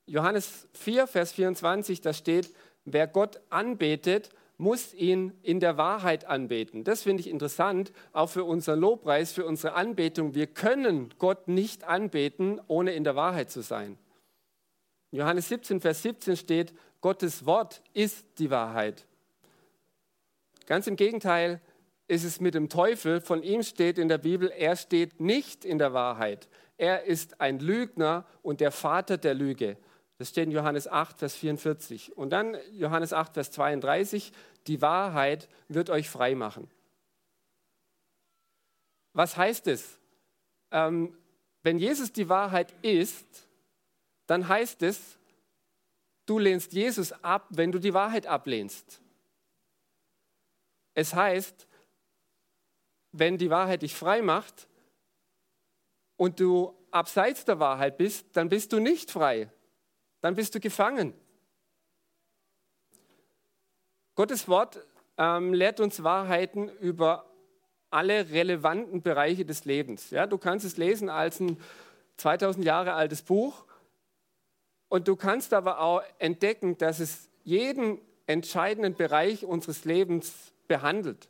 Johannes 0.06 0.68
4, 0.74 1.08
Vers 1.08 1.32
24, 1.32 2.02
da 2.02 2.14
steht, 2.14 2.54
wer 2.86 3.08
Gott 3.08 3.42
anbetet, 3.50 4.30
muss 4.58 4.94
ihn 4.94 5.34
in 5.42 5.60
der 5.60 5.78
Wahrheit 5.78 6.26
anbeten. 6.26 6.84
Das 6.84 7.04
finde 7.04 7.22
ich 7.22 7.30
interessant, 7.30 7.92
auch 8.14 8.30
für 8.30 8.44
unseren 8.44 8.80
Lobpreis, 8.80 9.32
für 9.32 9.46
unsere 9.46 9.74
Anbetung. 9.74 10.36
Wir 10.36 10.48
können 10.48 11.10
Gott 11.18 11.48
nicht 11.48 11.86
anbeten, 11.86 12.62
ohne 12.68 12.94
in 12.94 13.04
der 13.04 13.16
Wahrheit 13.16 13.50
zu 13.50 13.62
sein. 13.62 13.98
Johannes 15.12 15.50
17, 15.50 15.82
Vers 15.82 16.04
17 16.04 16.38
steht, 16.38 16.74
Gottes 17.02 17.46
Wort 17.46 17.82
ist 17.94 18.26
die 18.40 18.50
Wahrheit. 18.50 19.06
Ganz 20.66 20.88
im 20.88 20.96
Gegenteil 20.96 21.62
ist 22.08 22.24
es 22.24 22.40
mit 22.40 22.56
dem 22.56 22.70
Teufel. 22.70 23.22
Von 23.22 23.44
ihm 23.44 23.64
steht 23.64 23.98
in 23.98 24.10
der 24.10 24.18
Bibel, 24.18 24.50
er 24.50 24.76
steht 24.76 25.20
nicht 25.20 25.64
in 25.64 25.78
der 25.78 25.94
Wahrheit. 25.94 26.50
Er 26.78 27.04
ist 27.04 27.40
ein 27.40 27.60
Lügner 27.60 28.26
und 28.42 28.62
der 28.62 28.72
Vater 28.72 29.18
der 29.18 29.34
Lüge. 29.34 29.78
Das 30.18 30.30
steht 30.30 30.46
in 30.46 30.52
Johannes 30.52 30.88
8, 30.88 31.20
Vers 31.20 31.36
44. 31.36 32.18
Und 32.18 32.32
dann 32.32 32.58
Johannes 32.72 33.14
8, 33.14 33.34
Vers 33.34 33.52
32, 33.52 34.34
die 34.68 34.82
Wahrheit 34.82 35.48
wird 35.68 35.90
euch 35.90 36.10
frei 36.10 36.36
machen. 36.36 36.70
Was 39.14 39.38
heißt 39.38 39.68
es? 39.68 39.98
Ähm, 40.72 41.16
wenn 41.64 41.78
Jesus 41.78 42.12
die 42.12 42.30
Wahrheit 42.30 42.74
ist, 42.82 43.48
dann 44.28 44.48
heißt 44.48 44.82
es, 44.84 45.19
du 46.30 46.40
lehnst 46.40 46.74
Jesus 46.74 47.12
ab, 47.24 47.48
wenn 47.50 47.72
du 47.72 47.80
die 47.80 47.94
Wahrheit 47.94 48.28
ablehnst. 48.28 49.02
Es 50.94 51.14
heißt, 51.14 51.68
wenn 53.12 53.38
die 53.38 53.50
Wahrheit 53.50 53.82
dich 53.82 53.96
frei 53.96 54.22
macht 54.22 54.68
und 56.18 56.40
du 56.40 56.76
abseits 56.92 57.46
der 57.46 57.60
Wahrheit 57.60 57.98
bist, 57.98 58.28
dann 58.34 58.50
bist 58.50 58.72
du 58.74 58.80
nicht 58.80 59.10
frei 59.12 59.50
dann 60.22 60.36
bist 60.36 60.56
du 60.56 60.60
gefangen. 60.60 61.14
Gottes 64.16 64.48
Wort 64.48 64.86
ähm, 65.18 65.54
lehrt 65.54 65.80
uns 65.80 66.04
Wahrheiten 66.04 66.70
über 66.80 67.26
alle 67.90 68.30
relevanten 68.30 69.02
Bereiche 69.02 69.46
des 69.46 69.66
Lebens. 69.66 70.12
Ja, 70.12 70.28
du 70.28 70.38
kannst 70.38 70.66
es 70.66 70.78
lesen 70.78 71.10
als 71.10 71.40
ein 71.40 71.58
2000 72.18 72.66
Jahre 72.66 72.94
altes 72.94 73.22
Buch 73.22 73.66
und 74.90 75.08
du 75.08 75.16
kannst 75.16 75.54
aber 75.54 75.80
auch 75.80 76.02
entdecken, 76.18 76.78
dass 76.78 77.00
es 77.00 77.30
jeden 77.44 78.00
entscheidenden 78.28 78.96
Bereich 78.96 79.46
unseres 79.46 79.86
Lebens 79.86 80.52
behandelt. 80.68 81.30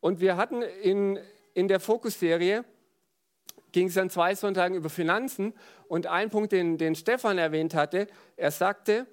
Und 0.00 0.20
wir 0.20 0.36
hatten 0.36 0.62
in, 0.62 1.18
in 1.54 1.68
der 1.68 1.80
Fokusserie 1.80 2.64
ging 3.72 3.88
es 3.88 3.98
an 3.98 4.10
zwei 4.10 4.34
Sonntagen 4.34 4.76
über 4.76 4.88
Finanzen. 4.88 5.54
Und 5.88 6.06
ein 6.06 6.30
Punkt, 6.30 6.52
den, 6.52 6.78
den 6.78 6.94
Stefan 6.94 7.38
erwähnt 7.38 7.74
hatte, 7.74 8.06
er 8.36 8.50
sagte, 8.50 9.06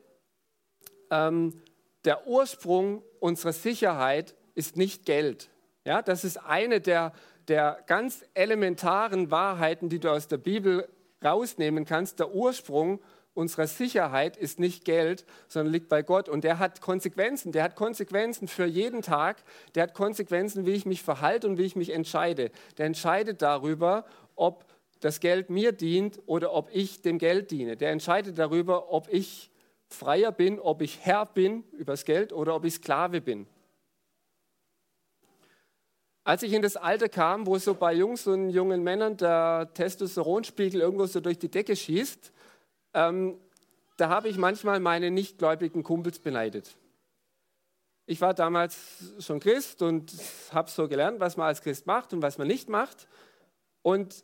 ähm, 1.12 1.62
der 2.06 2.28
Ursprung 2.28 3.04
unserer 3.20 3.54
Sicherheit 3.54 4.36
ist 4.54 4.78
nicht 4.78 5.06
Geld. 5.06 5.50
Ja, 5.86 6.02
das 6.02 6.24
ist 6.24 6.38
eine 6.38 6.80
der, 6.82 7.14
der 7.48 7.84
ganz 7.88 8.24
elementaren 8.34 9.32
Wahrheiten, 9.32 9.90
die 9.90 10.00
du 10.00 10.10
aus 10.10 10.28
der 10.28 10.38
Bibel 10.38 10.88
rausnehmen 11.24 11.86
kannst. 11.86 12.20
Der 12.20 12.34
Ursprung 12.34 13.00
unserer 13.36 13.68
Sicherheit 13.68 14.38
ist 14.38 14.60
nicht 14.60 14.86
Geld, 14.86 15.26
sondern 15.48 15.74
liegt 15.74 15.90
bei 15.90 16.02
Gott. 16.02 16.30
Und 16.30 16.44
der 16.44 16.58
hat 16.58 16.82
Konsequenzen. 16.82 17.52
Der 17.52 17.64
hat 17.64 17.76
Konsequenzen 17.76 18.48
für 18.48 18.66
jeden 18.66 19.02
Tag. 19.02 19.44
Der 19.76 19.84
hat 19.84 19.94
Konsequenzen, 19.94 20.66
wie 20.66 20.72
ich 20.72 20.86
mich 20.86 21.04
verhalte 21.04 21.48
und 21.48 21.58
wie 21.58 21.64
ich 21.64 21.76
mich 21.76 21.92
entscheide. 21.92 22.50
Der 22.78 22.88
entscheidet 22.88 23.42
darüber, 23.42 24.06
ob 24.36 24.66
das 25.02 25.20
Geld 25.20 25.50
mir 25.50 25.74
dient 25.74 26.20
oder 26.26 26.54
ob 26.54 26.70
ich 26.72 27.02
dem 27.02 27.20
Geld 27.20 27.52
diene. 27.52 27.76
Der 27.76 27.92
entscheidet 27.92 28.40
darüber, 28.40 28.92
ob 28.92 29.12
ich 29.12 29.52
freier 29.90 30.32
bin, 30.32 30.60
ob 30.60 30.82
ich 30.82 31.00
Herr 31.02 31.26
bin 31.26 31.64
übers 31.74 32.06
Geld 32.06 32.34
oder 32.34 32.56
ob 32.56 32.66
ich 32.66 32.76
Sklave 32.76 33.22
bin. 33.22 33.48
Als 36.24 36.42
ich 36.42 36.54
in 36.54 36.64
das 36.64 36.76
Alter 36.76 37.08
kam, 37.08 37.46
wo 37.46 37.58
so 37.60 37.76
bei 37.76 37.94
Jungs 37.94 38.26
und 38.26 38.50
jungen 38.50 38.82
Männern 38.82 39.16
der 39.18 39.70
Testosteronspiegel 39.74 40.82
irgendwo 40.82 41.06
so 41.06 41.20
durch 41.20 41.38
die 41.38 41.52
Decke 41.52 41.76
schießt, 41.76 42.32
ähm, 42.96 43.40
da 43.98 44.10
habe 44.10 44.30
ich 44.30 44.38
manchmal 44.38 44.80
meine 44.80 45.12
nichtgläubigen 45.12 45.84
Kumpels 45.84 46.20
beneidet. 46.20 46.76
Ich 48.08 48.22
war 48.22 48.34
damals 48.34 49.14
schon 49.20 49.40
Christ 49.40 49.82
und 49.82 50.14
habe 50.52 50.70
so 50.70 50.88
gelernt, 50.88 51.20
was 51.20 51.38
man 51.38 51.48
als 51.48 51.62
Christ 51.62 51.88
macht 51.88 52.14
und 52.14 52.22
was 52.22 52.38
man 52.38 52.48
nicht 52.48 52.70
macht. 52.70 53.08
Und 53.82 54.24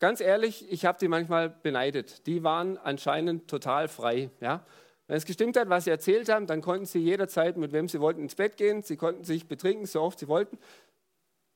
ganz 0.00 0.20
ehrlich, 0.20 0.70
ich 0.72 0.84
habe 0.84 0.98
die 0.98 1.08
manchmal 1.08 1.50
beneidet. 1.50 2.26
Die 2.26 2.42
waren 2.42 2.78
anscheinend 2.78 3.48
total 3.48 3.88
frei. 3.88 4.30
Ja? 4.40 4.66
Wenn 5.06 5.16
es 5.16 5.24
gestimmt 5.24 5.56
hat, 5.56 5.68
was 5.68 5.84
sie 5.84 5.90
erzählt 5.90 6.28
haben, 6.28 6.46
dann 6.46 6.62
konnten 6.62 6.86
sie 6.86 6.98
jederzeit, 6.98 7.56
mit 7.56 7.72
wem 7.72 7.88
sie 7.88 8.00
wollten, 8.00 8.22
ins 8.22 8.34
Bett 8.34 8.56
gehen. 8.56 8.82
Sie 8.82 8.96
konnten 8.96 9.24
sich 9.24 9.46
betrinken, 9.46 9.86
so 9.86 10.00
oft 10.02 10.18
sie 10.18 10.28
wollten. 10.28 10.58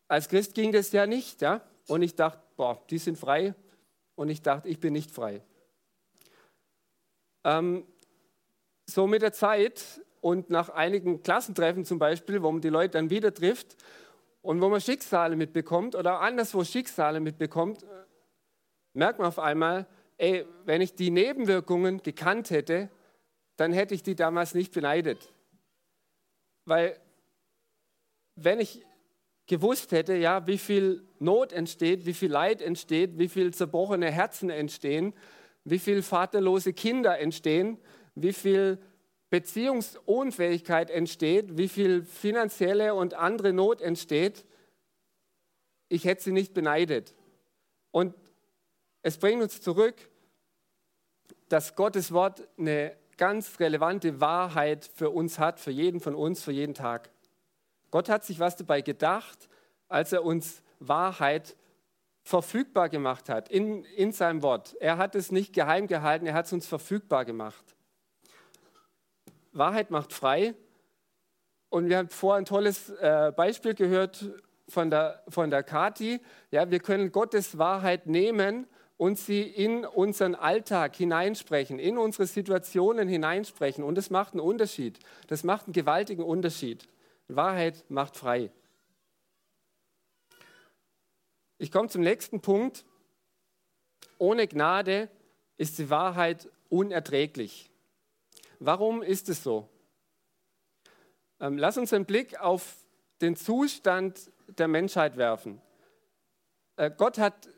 Als 0.08 0.28
Christ 0.28 0.54
ging 0.54 0.70
das 0.70 0.92
ja 0.92 1.06
nicht. 1.06 1.42
Ja? 1.42 1.62
Und 1.88 2.02
ich 2.02 2.14
dachte, 2.14 2.40
boah, 2.56 2.80
die 2.90 2.98
sind 2.98 3.18
frei. 3.18 3.54
Und 4.16 4.28
ich 4.28 4.42
dachte, 4.42 4.68
ich 4.68 4.80
bin 4.80 4.92
nicht 4.92 5.10
frei. 5.10 5.42
Ähm, 7.44 7.86
so 8.86 9.06
mit 9.06 9.22
der 9.22 9.32
Zeit 9.32 10.02
und 10.20 10.50
nach 10.50 10.68
einigen 10.68 11.22
Klassentreffen 11.22 11.84
zum 11.84 11.98
Beispiel, 11.98 12.42
wo 12.42 12.50
man 12.50 12.60
die 12.60 12.68
Leute 12.68 12.92
dann 12.92 13.10
wieder 13.10 13.32
trifft, 13.32 13.76
und 14.44 14.60
wo 14.60 14.68
man 14.68 14.78
Schicksale 14.78 15.36
mitbekommt 15.36 15.94
oder 15.94 16.20
anderswo 16.20 16.64
Schicksale 16.64 17.18
mitbekommt, 17.18 17.82
äh, 17.82 17.86
merkt 18.92 19.18
man 19.18 19.28
auf 19.28 19.38
einmal, 19.38 19.86
ey, 20.18 20.44
wenn 20.66 20.82
ich 20.82 20.94
die 20.94 21.10
Nebenwirkungen 21.10 22.02
gekannt 22.02 22.50
hätte, 22.50 22.90
dann 23.56 23.72
hätte 23.72 23.94
ich 23.94 24.02
die 24.02 24.14
damals 24.14 24.52
nicht 24.52 24.70
beneidet. 24.74 25.32
Weil 26.66 27.00
wenn 28.36 28.60
ich 28.60 28.84
gewusst 29.46 29.92
hätte, 29.92 30.14
ja, 30.14 30.46
wie 30.46 30.58
viel 30.58 31.02
Not 31.24 31.52
entsteht, 31.52 32.06
wie 32.06 32.14
viel 32.14 32.30
Leid 32.30 32.62
entsteht, 32.62 33.18
wie 33.18 33.28
viel 33.28 33.52
zerbrochene 33.52 34.10
Herzen 34.10 34.50
entstehen, 34.50 35.14
wie 35.64 35.78
viel 35.78 36.02
vaterlose 36.02 36.72
Kinder 36.72 37.18
entstehen, 37.18 37.78
wie 38.14 38.32
viel 38.32 38.78
Beziehungsunfähigkeit 39.30 40.90
entsteht, 40.90 41.56
wie 41.56 41.68
viel 41.68 42.04
finanzielle 42.04 42.94
und 42.94 43.14
andere 43.14 43.52
Not 43.52 43.80
entsteht, 43.80 44.44
ich 45.88 46.04
hätte 46.04 46.24
sie 46.24 46.32
nicht 46.32 46.54
beneidet. 46.54 47.14
Und 47.90 48.14
es 49.02 49.18
bringt 49.18 49.42
uns 49.42 49.60
zurück, 49.60 49.94
dass 51.48 51.76
Gottes 51.76 52.12
Wort 52.12 52.48
eine 52.58 52.96
ganz 53.16 53.60
relevante 53.60 54.20
Wahrheit 54.20 54.90
für 54.94 55.10
uns 55.10 55.38
hat, 55.38 55.60
für 55.60 55.70
jeden 55.70 56.00
von 56.00 56.14
uns, 56.14 56.42
für 56.42 56.52
jeden 56.52 56.74
Tag. 56.74 57.10
Gott 57.90 58.08
hat 58.08 58.24
sich 58.24 58.40
was 58.40 58.56
dabei 58.56 58.80
gedacht, 58.80 59.48
als 59.88 60.12
er 60.12 60.24
uns 60.24 60.63
Wahrheit 60.88 61.56
verfügbar 62.22 62.88
gemacht 62.88 63.28
hat 63.28 63.48
in, 63.48 63.84
in 63.84 64.12
seinem 64.12 64.42
Wort. 64.42 64.74
Er 64.80 64.96
hat 64.96 65.14
es 65.14 65.30
nicht 65.30 65.52
geheim 65.52 65.86
gehalten, 65.86 66.26
er 66.26 66.34
hat 66.34 66.46
es 66.46 66.52
uns 66.52 66.66
verfügbar 66.66 67.24
gemacht. 67.24 67.76
Wahrheit 69.52 69.90
macht 69.90 70.12
frei. 70.12 70.54
Und 71.68 71.88
wir 71.88 71.98
haben 71.98 72.08
vorher 72.08 72.38
ein 72.38 72.44
tolles 72.44 72.90
äh, 72.90 73.32
Beispiel 73.34 73.74
gehört 73.74 74.30
von 74.68 74.90
der, 74.90 75.22
von 75.28 75.50
der 75.50 75.62
Kati. 75.62 76.20
Ja, 76.50 76.70
wir 76.70 76.80
können 76.80 77.12
Gottes 77.12 77.58
Wahrheit 77.58 78.06
nehmen 78.06 78.66
und 78.96 79.18
sie 79.18 79.42
in 79.42 79.84
unseren 79.84 80.34
Alltag 80.34 80.94
hineinsprechen, 80.96 81.78
in 81.78 81.98
unsere 81.98 82.26
Situationen 82.26 83.08
hineinsprechen. 83.08 83.84
Und 83.84 83.96
das 83.96 84.10
macht 84.10 84.32
einen 84.32 84.40
Unterschied. 84.40 84.98
Das 85.26 85.44
macht 85.44 85.66
einen 85.66 85.72
gewaltigen 85.72 86.22
Unterschied. 86.22 86.86
Wahrheit 87.28 87.84
macht 87.88 88.16
frei. 88.16 88.50
Ich 91.58 91.70
komme 91.70 91.88
zum 91.88 92.02
nächsten 92.02 92.40
Punkt. 92.40 92.84
Ohne 94.18 94.46
Gnade 94.46 95.08
ist 95.56 95.78
die 95.78 95.90
Wahrheit 95.90 96.50
unerträglich. 96.68 97.70
Warum 98.58 99.02
ist 99.02 99.28
es 99.28 99.42
so? 99.42 99.68
Ähm, 101.40 101.58
lass 101.58 101.76
uns 101.76 101.92
einen 101.92 102.06
Blick 102.06 102.40
auf 102.40 102.76
den 103.20 103.36
Zustand 103.36 104.30
der 104.58 104.68
Menschheit 104.68 105.16
werfen. 105.16 105.60
Äh, 106.76 106.90
Gott 106.96 107.18
hat 107.18 107.48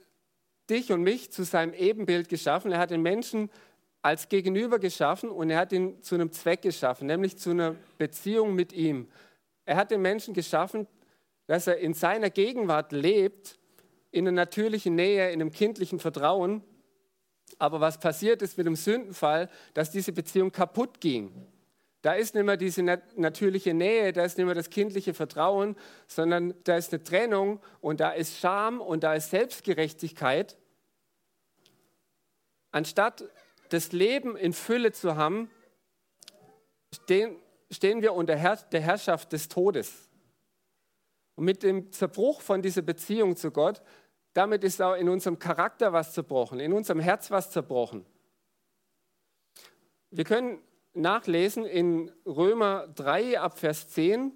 dich 0.68 0.92
und 0.92 1.02
mich 1.02 1.30
zu 1.30 1.44
seinem 1.44 1.72
Ebenbild 1.74 2.28
geschaffen. 2.28 2.72
Er 2.72 2.78
hat 2.78 2.90
den 2.90 3.02
Menschen 3.02 3.50
als 4.02 4.28
Gegenüber 4.28 4.78
geschaffen 4.78 5.30
und 5.30 5.50
er 5.50 5.58
hat 5.58 5.72
ihn 5.72 6.02
zu 6.02 6.14
einem 6.14 6.32
Zweck 6.32 6.62
geschaffen, 6.62 7.06
nämlich 7.06 7.38
zu 7.38 7.50
einer 7.50 7.74
Beziehung 7.98 8.54
mit 8.54 8.72
ihm. 8.72 9.08
Er 9.64 9.76
hat 9.76 9.90
den 9.90 10.02
Menschen 10.02 10.34
geschaffen, 10.34 10.86
dass 11.46 11.66
er 11.66 11.78
in 11.78 11.94
seiner 11.94 12.30
Gegenwart 12.30 12.92
lebt, 12.92 13.58
in 14.16 14.26
einer 14.26 14.34
natürlichen 14.34 14.94
Nähe, 14.94 15.30
in 15.30 15.40
einem 15.40 15.52
kindlichen 15.52 15.98
Vertrauen 15.98 16.62
Aber 17.58 17.80
was 17.80 17.98
passiert 17.98 18.42
ist 18.42 18.58
mit 18.58 18.66
dem 18.66 18.76
Sündenfall, 18.76 19.48
dass 19.74 19.90
diese 19.90 20.12
Beziehung 20.12 20.52
kaputt 20.52 21.00
ging. 21.00 21.46
Da 22.02 22.12
ist 22.12 22.34
nicht 22.34 22.44
mehr 22.44 22.56
diese 22.56 22.82
natürliche 22.82 23.74
Nähe, 23.74 24.12
da 24.12 24.24
ist 24.24 24.36
nicht 24.36 24.46
mehr 24.46 24.54
das 24.54 24.70
kindliche 24.70 25.14
Vertrauen, 25.14 25.76
sondern 26.06 26.54
da 26.64 26.76
ist 26.76 26.92
eine 26.92 27.02
Trennung 27.02 27.60
und 27.80 28.00
da 28.00 28.10
ist 28.10 28.38
Scham 28.38 28.80
und 28.80 29.02
da 29.02 29.14
ist 29.14 29.30
Selbstgerechtigkeit. 29.30 30.56
Anstatt 32.70 33.24
das 33.70 33.92
Leben 33.92 34.36
in 34.36 34.52
Fülle 34.52 34.92
zu 34.92 35.16
haben, 35.16 35.50
stehen, 36.94 37.36
stehen 37.70 38.02
wir 38.02 38.12
unter 38.12 38.36
der 38.36 38.80
Herrschaft 38.80 39.32
des 39.32 39.48
Todes. 39.48 40.08
Und 41.34 41.44
mit 41.44 41.62
dem 41.62 41.90
Zerbruch 41.90 42.40
von 42.40 42.62
dieser 42.62 42.82
Beziehung 42.82 43.36
zu 43.36 43.50
Gott, 43.50 43.82
damit 44.36 44.64
ist 44.64 44.82
auch 44.82 44.94
in 44.94 45.08
unserem 45.08 45.38
Charakter 45.38 45.94
was 45.94 46.12
zerbrochen, 46.12 46.60
in 46.60 46.74
unserem 46.74 47.00
Herz 47.00 47.30
was 47.30 47.50
zerbrochen. 47.50 48.04
Wir 50.10 50.24
können 50.24 50.60
nachlesen 50.92 51.64
in 51.64 52.12
Römer 52.26 52.86
3 52.88 53.40
ab 53.40 53.58
Vers 53.58 53.88
10, 53.88 54.32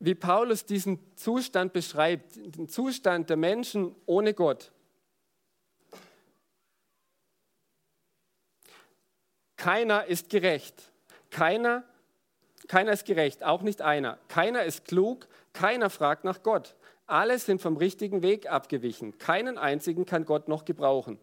wie 0.00 0.16
Paulus 0.16 0.66
diesen 0.66 1.16
Zustand 1.16 1.72
beschreibt, 1.72 2.34
den 2.36 2.68
Zustand 2.68 3.30
der 3.30 3.36
Menschen 3.36 3.94
ohne 4.04 4.34
Gott. 4.34 4.72
Keiner 9.56 10.06
ist 10.06 10.28
gerecht. 10.28 10.90
Keiner, 11.30 11.84
keiner 12.66 12.92
ist 12.92 13.06
gerecht, 13.06 13.44
auch 13.44 13.62
nicht 13.62 13.80
einer. 13.80 14.18
Keiner 14.26 14.64
ist 14.64 14.86
klug, 14.86 15.28
keiner 15.52 15.88
fragt 15.88 16.24
nach 16.24 16.42
Gott. 16.42 16.74
Alle 17.06 17.38
sind 17.38 17.60
vom 17.60 17.76
richtigen 17.76 18.22
Weg 18.22 18.50
abgewichen. 18.50 19.18
Keinen 19.18 19.58
einzigen 19.58 20.06
kann 20.06 20.24
Gott 20.24 20.48
noch 20.48 20.64
gebrauchen. 20.64 21.18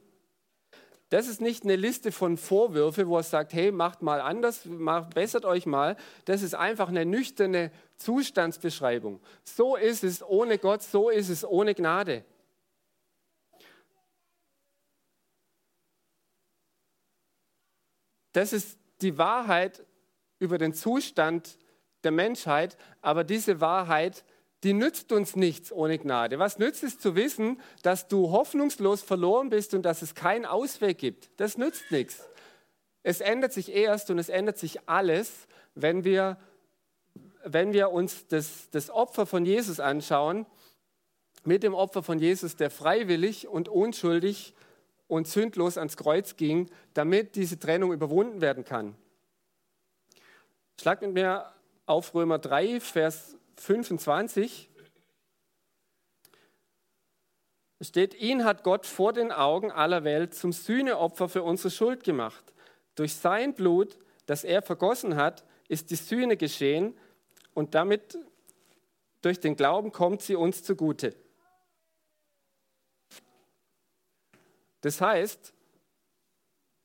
Das 1.09 1.27
ist 1.27 1.41
nicht 1.41 1.63
eine 1.63 1.75
Liste 1.75 2.13
von 2.13 2.37
Vorwürfen, 2.37 3.07
wo 3.07 3.17
er 3.17 3.23
sagt, 3.23 3.51
hey, 3.51 3.73
macht 3.73 4.01
mal 4.01 4.21
anders, 4.21 4.63
macht, 4.65 5.13
bessert 5.13 5.43
euch 5.43 5.65
mal. 5.65 5.97
Das 6.23 6.41
ist 6.41 6.55
einfach 6.55 6.87
eine 6.87 7.05
nüchterne 7.05 7.71
Zustandsbeschreibung. 7.97 9.19
So 9.43 9.75
ist 9.75 10.05
es 10.05 10.23
ohne 10.23 10.57
Gott, 10.57 10.81
so 10.83 11.09
ist 11.09 11.27
es 11.27 11.43
ohne 11.43 11.75
Gnade. 11.75 12.23
Das 18.31 18.53
ist 18.53 18.79
die 19.01 19.17
Wahrheit 19.17 19.85
über 20.39 20.57
den 20.57 20.73
Zustand 20.73 21.57
der 22.05 22.11
Menschheit, 22.11 22.77
aber 23.01 23.25
diese 23.25 23.59
Wahrheit 23.59 24.23
die 24.63 24.73
nützt 24.73 25.11
uns 25.11 25.35
nichts 25.35 25.71
ohne 25.71 25.97
Gnade. 25.97 26.37
Was 26.37 26.59
nützt 26.59 26.83
es 26.83 26.99
zu 26.99 27.15
wissen, 27.15 27.59
dass 27.81 28.07
du 28.07 28.31
hoffnungslos 28.31 29.01
verloren 29.01 29.49
bist 29.49 29.73
und 29.73 29.83
dass 29.83 30.01
es 30.01 30.13
keinen 30.13 30.45
Ausweg 30.45 30.99
gibt? 30.99 31.29
Das 31.37 31.57
nützt 31.57 31.91
nichts. 31.91 32.23
Es 33.03 33.21
ändert 33.21 33.53
sich 33.53 33.73
erst 33.73 34.11
und 34.11 34.19
es 34.19 34.29
ändert 34.29 34.57
sich 34.57 34.87
alles, 34.87 35.47
wenn 35.73 36.03
wir, 36.03 36.37
wenn 37.43 37.73
wir 37.73 37.91
uns 37.91 38.27
das, 38.27 38.69
das 38.69 38.91
Opfer 38.91 39.25
von 39.25 39.45
Jesus 39.45 39.79
anschauen, 39.79 40.45
mit 41.43 41.63
dem 41.63 41.73
Opfer 41.73 42.03
von 42.03 42.19
Jesus, 42.19 42.55
der 42.55 42.69
freiwillig 42.69 43.47
und 43.47 43.67
unschuldig 43.67 44.53
und 45.07 45.27
sündlos 45.27 45.79
ans 45.79 45.97
Kreuz 45.97 46.37
ging, 46.37 46.69
damit 46.93 47.35
diese 47.35 47.57
Trennung 47.57 47.91
überwunden 47.91 48.41
werden 48.41 48.63
kann. 48.63 48.95
Schlag 50.79 51.01
mit 51.01 51.13
mir 51.13 51.51
auf 51.87 52.13
Römer 52.13 52.37
3, 52.37 52.79
Vers 52.79 53.35
25 53.61 54.69
steht, 57.81 58.13
ihn 58.15 58.43
hat 58.43 58.63
Gott 58.63 58.85
vor 58.85 59.13
den 59.13 59.31
Augen 59.31 59.71
aller 59.71 60.03
Welt 60.03 60.33
zum 60.33 60.51
Sühneopfer 60.51 61.29
für 61.29 61.43
unsere 61.43 61.71
Schuld 61.71 62.03
gemacht. 62.03 62.53
Durch 62.95 63.15
sein 63.15 63.53
Blut, 63.53 63.97
das 64.25 64.43
er 64.43 64.61
vergossen 64.61 65.15
hat, 65.15 65.45
ist 65.67 65.91
die 65.91 65.95
Sühne 65.95 66.37
geschehen 66.37 66.97
und 67.53 67.75
damit 67.75 68.17
durch 69.21 69.39
den 69.39 69.55
Glauben 69.55 69.91
kommt 69.91 70.21
sie 70.21 70.35
uns 70.35 70.63
zugute. 70.63 71.15
Das 74.81 74.99
heißt, 74.99 75.53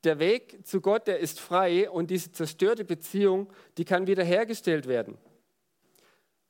der 0.03 0.19
Weg 0.19 0.65
zu 0.65 0.79
Gott, 0.79 1.07
der 1.07 1.19
ist 1.19 1.39
frei 1.39 1.89
und 1.89 2.11
diese 2.11 2.31
zerstörte 2.31 2.85
Beziehung, 2.85 3.51
die 3.77 3.85
kann 3.85 4.05
wiederhergestellt 4.05 4.87
werden. 4.87 5.17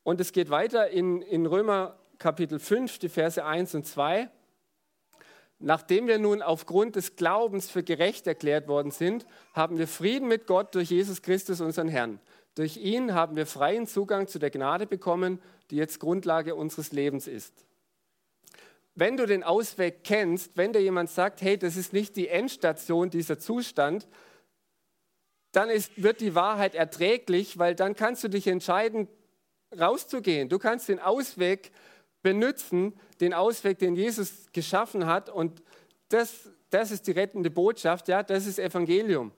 Und 0.07 0.21
es 0.21 0.31
geht 0.31 0.49
weiter 0.49 0.89
in, 0.89 1.21
in 1.21 1.45
Römer 1.45 1.99
Kapitel 2.17 2.59
5, 2.59 2.97
die 2.97 3.09
Verse 3.09 3.43
1 3.43 3.75
und 3.75 3.85
2. 3.85 4.29
Nachdem 5.59 6.07
wir 6.07 6.17
nun 6.17 6.41
aufgrund 6.41 6.95
des 6.95 7.17
Glaubens 7.17 7.69
für 7.69 7.83
gerecht 7.83 8.25
erklärt 8.25 8.69
worden 8.69 8.91
sind, 8.91 9.25
haben 9.51 9.77
wir 9.77 9.85
Frieden 9.85 10.29
mit 10.29 10.47
Gott 10.47 10.73
durch 10.75 10.91
Jesus 10.91 11.21
Christus, 11.21 11.59
unseren 11.59 11.89
Herrn. 11.89 12.21
Durch 12.55 12.77
ihn 12.77 13.13
haben 13.13 13.35
wir 13.35 13.45
freien 13.45 13.85
Zugang 13.85 14.29
zu 14.29 14.39
der 14.39 14.49
Gnade 14.49 14.87
bekommen, 14.87 15.41
die 15.71 15.75
jetzt 15.75 15.99
Grundlage 15.99 16.55
unseres 16.55 16.93
Lebens 16.93 17.27
ist. 17.27 17.65
Wenn 18.95 19.17
du 19.17 19.25
den 19.25 19.43
Ausweg 19.43 20.05
kennst, 20.05 20.55
wenn 20.55 20.71
dir 20.71 20.81
jemand 20.81 21.09
sagt, 21.09 21.41
hey, 21.41 21.57
das 21.57 21.75
ist 21.75 21.91
nicht 21.91 22.15
die 22.15 22.29
Endstation 22.29 23.09
dieser 23.09 23.39
Zustand, 23.39 24.07
dann 25.51 25.69
ist, 25.69 26.01
wird 26.01 26.21
die 26.21 26.33
Wahrheit 26.33 26.75
erträglich, 26.75 27.59
weil 27.59 27.75
dann 27.75 27.93
kannst 27.93 28.23
du 28.23 28.29
dich 28.29 28.47
entscheiden, 28.47 29.09
rauszugehen. 29.79 30.49
Du 30.49 30.59
kannst 30.59 30.89
den 30.89 30.99
Ausweg 30.99 31.71
benutzen, 32.21 32.93
den 33.21 33.33
Ausweg, 33.33 33.79
den 33.79 33.95
Jesus 33.95 34.47
geschaffen 34.51 35.05
hat. 35.05 35.29
Und 35.29 35.61
das, 36.09 36.49
das 36.69 36.91
ist 36.91 37.07
die 37.07 37.11
rettende 37.11 37.49
Botschaft, 37.49 38.07
ja, 38.07 38.23
das 38.23 38.45
ist 38.45 38.59
Evangelium. 38.59 39.31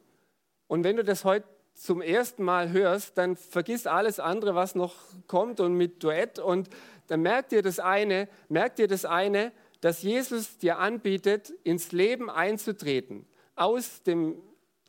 Und 0.68 0.84
wenn 0.84 0.96
du 0.96 1.04
das 1.04 1.26
heute 1.26 1.48
zum 1.74 2.02
ersten 2.02 2.44
Mal 2.44 2.72
hörst, 2.72 3.18
dann 3.18 3.38
vergiss 3.38 3.88
alles 3.88 4.20
andere, 4.20 4.54
was 4.54 4.76
noch 4.76 4.96
kommt 5.28 5.60
und 5.60 5.76
mit 5.76 6.04
Duett. 6.04 6.38
Und 6.38 6.70
dann 7.08 7.22
merkt 7.22 7.52
dir 7.52 7.62
das 7.62 7.80
eine, 7.80 8.28
merkt 8.50 8.80
dir 8.80 8.88
das 8.88 9.06
eine, 9.06 9.52
dass 9.82 10.02
Jesus 10.02 10.58
dir 10.58 10.78
anbietet, 10.80 11.52
ins 11.64 11.92
Leben 11.92 12.30
einzutreten, 12.30 13.26
aus 13.56 14.04
dem, 14.04 14.42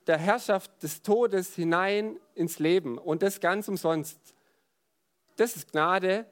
der 0.07 0.19
Herrschaft 0.19 0.83
des 0.83 1.03
Todes 1.03 1.55
hinein 1.55 2.19
ins 2.35 2.59
Leben 2.59 2.99
und 2.99 3.23
das 3.23 3.41
ganz 3.41 3.69
umsonst. 3.69 4.19
Das 5.41 5.57
ist 5.57 5.73
Gnade 5.73 6.27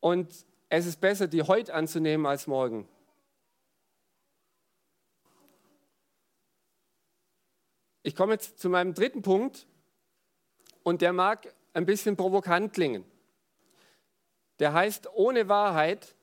und 0.00 0.44
es 0.68 0.86
ist 0.86 1.00
besser, 1.00 1.28
die 1.28 1.44
heute 1.44 1.72
anzunehmen 1.72 2.26
als 2.26 2.48
morgen. 2.48 2.88
Ich 8.02 8.16
komme 8.16 8.32
jetzt 8.32 8.58
zu 8.58 8.70
meinem 8.70 8.92
dritten 8.92 9.22
Punkt 9.22 9.68
und 10.82 11.00
der 11.00 11.12
mag 11.12 11.54
ein 11.72 11.86
bisschen 11.86 12.16
provokant 12.16 12.72
klingen. 12.72 13.04
Der 14.58 14.72
heißt, 14.72 15.08
ohne 15.14 15.48
Wahrheit 15.48 16.16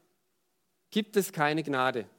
gibt 0.89 1.15
es 1.15 1.31
keine 1.31 1.63
Gnade. 1.63 2.09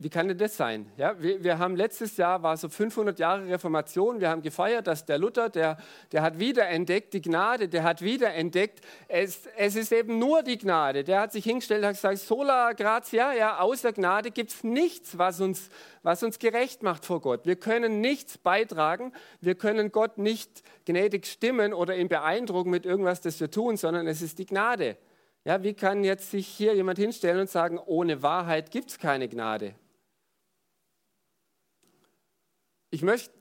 Wie 0.00 0.10
kann 0.10 0.28
denn 0.28 0.38
das 0.38 0.56
sein? 0.56 0.86
Ja, 0.96 1.20
wir, 1.20 1.42
wir, 1.42 1.58
haben 1.58 1.74
letztes 1.74 2.16
Jahr, 2.16 2.40
war 2.44 2.56
so 2.56 2.68
500 2.68 3.18
Jahre 3.18 3.48
Reformation, 3.48 4.20
wir 4.20 4.28
haben 4.28 4.42
gefeiert, 4.42 4.86
dass 4.86 5.04
der 5.04 5.18
Luther, 5.18 5.48
der, 5.48 5.76
der 6.12 6.22
hat 6.22 6.38
wiederentdeckt 6.38 7.14
die 7.14 7.20
Gnade, 7.20 7.66
der 7.68 7.82
hat 7.82 8.00
wiederentdeckt, 8.00 8.80
es, 9.08 9.48
es 9.56 9.74
ist 9.74 9.90
eben 9.90 10.20
nur 10.20 10.44
die 10.44 10.56
Gnade. 10.56 11.02
Der 11.02 11.22
hat 11.22 11.32
sich 11.32 11.42
hingestellt 11.42 11.82
und 11.82 11.90
gesagt, 11.90 12.18
sola 12.18 12.74
gratia, 12.74 13.32
ja, 13.32 13.58
außer 13.58 13.92
Gnade 13.92 14.30
gibt 14.30 14.50
es 14.50 14.62
nichts, 14.62 15.18
was 15.18 15.40
uns, 15.40 15.68
was 16.04 16.22
uns 16.22 16.38
gerecht 16.38 16.84
macht 16.84 17.04
vor 17.04 17.20
Gott. 17.20 17.44
Wir 17.44 17.56
können 17.56 18.00
nichts 18.00 18.38
beitragen, 18.38 19.12
wir 19.40 19.56
können 19.56 19.90
Gott 19.90 20.16
nicht 20.16 20.62
gnädig 20.84 21.26
stimmen 21.26 21.74
oder 21.74 21.96
ihn 21.96 22.06
beeindrucken 22.06 22.70
mit 22.70 22.86
irgendwas, 22.86 23.20
das 23.20 23.40
wir 23.40 23.50
tun, 23.50 23.76
sondern 23.76 24.06
es 24.06 24.22
ist 24.22 24.38
die 24.38 24.46
Gnade. 24.46 24.96
Ja, 25.44 25.64
wie 25.64 25.74
kann 25.74 26.04
jetzt 26.04 26.30
sich 26.30 26.46
hier 26.46 26.76
jemand 26.76 27.00
hinstellen 27.00 27.40
und 27.40 27.50
sagen, 27.50 27.80
ohne 27.84 28.22
Wahrheit 28.22 28.70
gibt 28.70 28.90
es 28.90 28.98
keine 29.00 29.28
Gnade? 29.28 29.74
Ich 32.90 33.02
möchte 33.02 33.32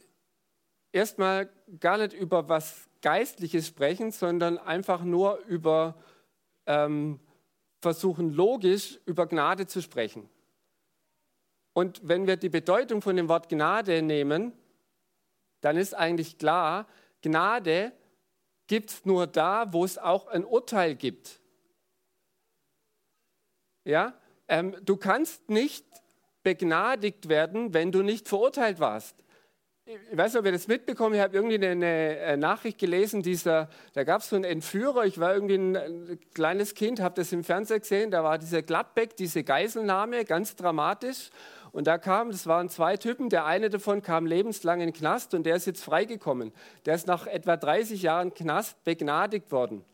erstmal 0.92 1.50
gar 1.80 1.98
nicht 1.98 2.14
über 2.14 2.50
was 2.50 2.90
Geistliches 3.02 3.68
sprechen, 3.68 4.12
sondern 4.12 4.58
einfach 4.58 5.04
nur 5.04 5.38
über 5.46 5.96
ähm, 6.66 7.20
versuchen, 7.82 8.34
logisch 8.34 9.00
über 9.06 9.28
Gnade 9.28 9.68
zu 9.68 9.82
sprechen. 9.82 10.30
Und 11.74 12.02
wenn 12.04 12.26
wir 12.26 12.38
die 12.38 12.50
Bedeutung 12.50 13.02
von 13.02 13.16
dem 13.16 13.30
Wort 13.30 13.50
Gnade 13.50 14.02
nehmen, 14.02 14.52
dann 15.62 15.78
ist 15.78 15.94
eigentlich 15.94 16.38
klar, 16.38 16.88
Gnade 17.22 17.92
gibt 18.68 18.90
es 18.90 19.06
nur 19.06 19.28
da, 19.28 19.72
wo 19.72 19.86
es 19.86 19.98
auch 19.98 20.28
ein 20.28 20.44
Urteil 20.44 20.96
gibt. 20.96 21.40
Ja? 23.86 24.14
Ähm, 24.48 24.76
du 24.84 24.98
kannst 24.98 25.50
nicht 25.50 25.86
begnadigt 26.44 27.30
werden, 27.30 27.74
wenn 27.74 27.92
du 27.92 28.02
nicht 28.02 28.28
verurteilt 28.28 28.80
warst. 28.80 29.24
Ich 29.88 30.18
weiß 30.18 30.34
nicht, 30.34 30.40
ob 30.40 30.46
ihr 30.46 30.52
das 30.52 30.68
mitbekommen 30.68 31.16
ich 31.16 31.22
habe 31.22 31.36
irgendwie 31.36 31.66
eine, 31.66 32.36
Nachricht 32.38 32.78
gelesen, 32.78 33.22
dieser, 33.22 33.70
da 33.94 34.04
gab 34.04 34.22
es 34.22 34.30
so 34.30 34.36
einen 34.36 34.44
Entführer, 34.44 35.06
ich 35.06 35.18
war 35.18 35.34
irgendwie 35.34 35.56
ein, 35.56 35.78
ein 35.78 36.20
kleines 36.34 36.76
Kind, 36.76 37.00
habe 37.00 37.16
das 37.16 37.32
im 37.32 37.44
Fernsehen 37.44 37.80
gesehen, 37.80 38.12
da 38.12 38.22
war 38.24 38.38
dieser 38.38 38.62
Gladbeck, 38.62 39.16
diese 39.16 39.44
Geiselnahme, 39.44 40.26
ganz 40.26 40.56
dramatisch. 40.56 41.30
Und 41.72 41.88
da 41.88 41.98
kam, 41.98 42.32
das 42.32 42.48
waren 42.48 42.70
zwei 42.70 42.98
Typen, 42.98 43.30
der 43.30 43.46
eine 43.46 43.70
davon 43.70 44.02
kam 44.02 44.26
lebenslang 44.26 44.82
in 44.82 44.88
den 44.88 44.94
Knast 44.94 45.34
und 45.34 45.46
der 45.46 45.56
ist 45.56 45.68
jetzt 45.68 45.84
freigekommen. 45.84 46.52
Der 46.86 46.96
ist 46.96 47.08
nach 47.08 47.28
etwa 47.28 47.56
30 47.56 48.02
Jahren 48.02 48.34
Knast 48.34 48.84
begnadigt 48.84 49.52
worden. 49.52 49.86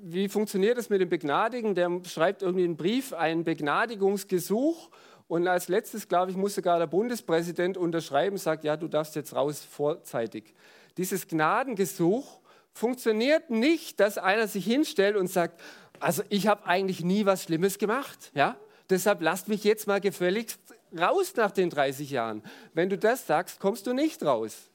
Wie 0.00 0.28
funktioniert 0.28 0.78
das 0.78 0.88
mit 0.88 1.00
dem 1.00 1.10
Begnadigen? 1.10 1.74
Der 1.74 2.00
schreibt 2.04 2.42
irgendwie 2.42 2.64
einen 2.64 2.76
Brief, 2.76 3.12
ein 3.12 3.44
Begnadigungsgesuch 3.44 4.90
und 5.28 5.48
als 5.48 5.68
letztes, 5.68 6.08
glaube 6.08 6.30
ich, 6.30 6.36
muss 6.36 6.54
sogar 6.54 6.78
der 6.78 6.86
Bundespräsident 6.86 7.76
unterschreiben, 7.76 8.36
sagt, 8.36 8.64
ja, 8.64 8.76
du 8.76 8.86
darfst 8.86 9.16
jetzt 9.16 9.34
raus 9.34 9.64
vorzeitig. 9.64 10.54
Dieses 10.96 11.26
Gnadengesuch 11.26 12.40
funktioniert 12.72 13.50
nicht, 13.50 13.98
dass 13.98 14.18
einer 14.18 14.46
sich 14.46 14.64
hinstellt 14.64 15.16
und 15.16 15.28
sagt, 15.28 15.60
also 15.98 16.22
ich 16.28 16.46
habe 16.46 16.66
eigentlich 16.66 17.02
nie 17.02 17.26
was 17.26 17.44
Schlimmes 17.44 17.78
gemacht, 17.78 18.30
ja? 18.34 18.56
Deshalb 18.88 19.20
lasst 19.20 19.48
mich 19.48 19.64
jetzt 19.64 19.88
mal 19.88 20.00
gefälligst 20.00 20.60
raus 20.96 21.34
nach 21.34 21.50
den 21.50 21.70
30 21.70 22.10
Jahren. 22.10 22.42
Wenn 22.72 22.88
du 22.88 22.96
das 22.96 23.26
sagst, 23.26 23.58
kommst 23.58 23.86
du 23.88 23.92
nicht 23.92 24.24
raus. 24.24 24.70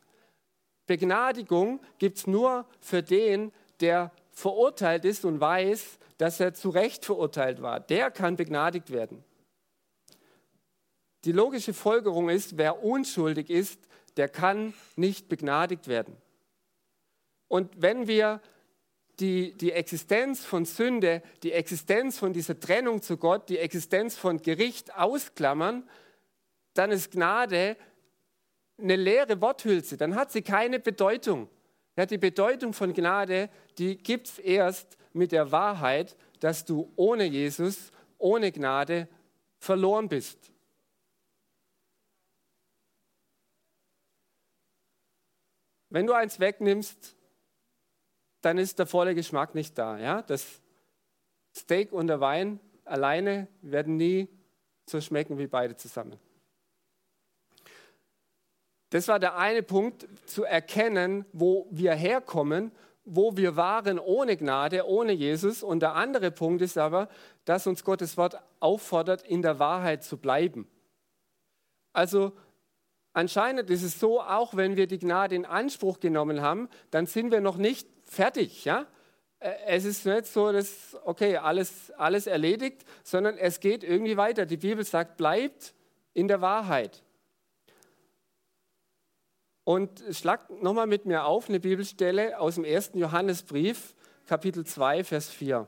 Begnadigung 0.85 1.79
gibt 1.97 2.17
es 2.17 2.27
nur 2.27 2.65
für 2.81 3.01
den, 3.01 3.53
der 3.79 4.11
verurteilt 4.31 5.05
ist 5.05 5.23
und 5.23 5.39
weiß, 5.39 5.99
dass 6.17 6.41
er 6.41 6.53
zu 6.53 6.69
Recht 6.69 7.05
verurteilt 7.05 7.61
war. 7.61 7.79
Der 7.79 8.11
kann 8.11 8.35
begnadigt 8.35 8.91
werden. 8.91 9.23
Die 11.23 11.31
logische 11.31 11.73
Folgerung 11.73 12.29
ist, 12.29 12.57
wer 12.57 12.83
unschuldig 12.83 13.49
ist, 13.49 13.79
der 14.17 14.27
kann 14.27 14.73
nicht 14.95 15.29
begnadigt 15.29 15.87
werden. 15.87 16.15
Und 17.47 17.81
wenn 17.81 18.07
wir 18.07 18.41
die, 19.19 19.53
die 19.55 19.71
Existenz 19.71 20.43
von 20.43 20.65
Sünde, 20.65 21.21
die 21.43 21.51
Existenz 21.51 22.17
von 22.17 22.33
dieser 22.33 22.59
Trennung 22.59 23.01
zu 23.01 23.17
Gott, 23.17 23.49
die 23.49 23.59
Existenz 23.59 24.15
von 24.15 24.41
Gericht 24.41 24.95
ausklammern, 24.95 25.87
dann 26.73 26.91
ist 26.91 27.11
Gnade 27.11 27.77
eine 28.79 28.95
leere 28.95 29.39
Worthülse, 29.41 29.97
dann 29.97 30.15
hat 30.15 30.31
sie 30.31 30.41
keine 30.41 30.79
Bedeutung. 30.79 31.49
Ja, 31.97 32.05
die 32.05 32.17
Bedeutung 32.17 32.73
von 32.73 32.93
Gnade, 32.93 33.49
die 33.77 33.97
gibt 33.97 34.27
es 34.27 34.39
erst 34.39 34.97
mit 35.13 35.31
der 35.31 35.51
Wahrheit, 35.51 36.15
dass 36.39 36.65
du 36.65 36.91
ohne 36.95 37.25
Jesus, 37.25 37.91
ohne 38.17 38.51
Gnade 38.51 39.07
verloren 39.59 40.07
bist. 40.07 40.50
Wenn 45.91 46.07
du 46.07 46.13
eins 46.13 46.39
wegnimmst, 46.39 47.15
dann 48.41 48.57
ist 48.57 48.79
der 48.79 48.87
volle 48.87 49.13
Geschmack 49.13 49.53
nicht 49.53 49.77
da. 49.77 49.99
Ja? 49.99 50.21
Das 50.21 50.61
Steak 51.55 51.91
und 51.91 52.07
der 52.07 52.21
Wein 52.21 52.59
alleine 52.85 53.47
werden 53.61 53.97
nie 53.97 54.27
so 54.89 54.99
schmecken 54.99 55.37
wie 55.37 55.47
beide 55.47 55.75
zusammen. 55.75 56.17
Das 58.89 59.07
war 59.09 59.19
der 59.19 59.37
eine 59.37 59.63
Punkt, 59.63 60.07
zu 60.25 60.43
erkennen, 60.43 61.25
wo 61.33 61.67
wir 61.71 61.93
herkommen, 61.93 62.71
wo 63.03 63.35
wir 63.35 63.55
waren 63.57 63.99
ohne 63.99 64.37
Gnade, 64.37 64.87
ohne 64.87 65.11
Jesus. 65.11 65.61
Und 65.61 65.81
der 65.81 65.95
andere 65.95 66.31
Punkt 66.31 66.61
ist 66.61 66.77
aber, 66.77 67.09
dass 67.43 67.67
uns 67.67 67.83
Gottes 67.83 68.15
Wort 68.15 68.41
auffordert, 68.61 69.23
in 69.23 69.41
der 69.41 69.59
Wahrheit 69.59 70.03
zu 70.03 70.17
bleiben. 70.17 70.67
Also 71.93 72.31
anscheinend 73.13 73.69
ist 73.69 73.83
es 73.83 73.99
so, 73.99 74.21
auch 74.21 74.55
wenn 74.55 74.75
wir 74.75 74.87
die 74.87 74.99
Gnade 74.99 75.35
in 75.35 75.45
Anspruch 75.45 75.99
genommen 75.99 76.41
haben, 76.41 76.69
dann 76.91 77.05
sind 77.05 77.31
wir 77.31 77.41
noch 77.41 77.57
nicht 77.57 77.87
fertig. 78.03 78.65
Ja? 78.65 78.87
Es 79.65 79.85
ist 79.85 80.05
nicht 80.05 80.27
so, 80.27 80.51
dass, 80.51 80.97
okay, 81.03 81.37
alles, 81.37 81.91
alles 81.91 82.27
erledigt, 82.27 82.85
sondern 83.03 83.37
es 83.37 83.59
geht 83.59 83.83
irgendwie 83.83 84.17
weiter. 84.17 84.45
Die 84.45 84.57
Bibel 84.57 84.83
sagt, 84.83 85.17
bleibt 85.17 85.73
in 86.13 86.27
der 86.27 86.41
Wahrheit. 86.41 87.03
Und 89.63 90.03
schlag 90.11 90.49
nochmal 90.61 90.87
mit 90.87 91.05
mir 91.05 91.25
auf 91.25 91.49
eine 91.49 91.59
Bibelstelle 91.59 92.39
aus 92.39 92.55
dem 92.55 92.65
ersten 92.65 92.97
Johannesbrief, 92.97 93.95
Kapitel 94.25 94.65
2, 94.65 95.03
Vers 95.03 95.29
4. 95.29 95.67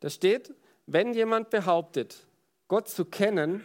Da 0.00 0.10
steht, 0.10 0.54
wenn 0.86 1.12
jemand 1.12 1.50
behauptet, 1.50 2.26
Gott 2.68 2.88
zu 2.88 3.04
kennen, 3.04 3.62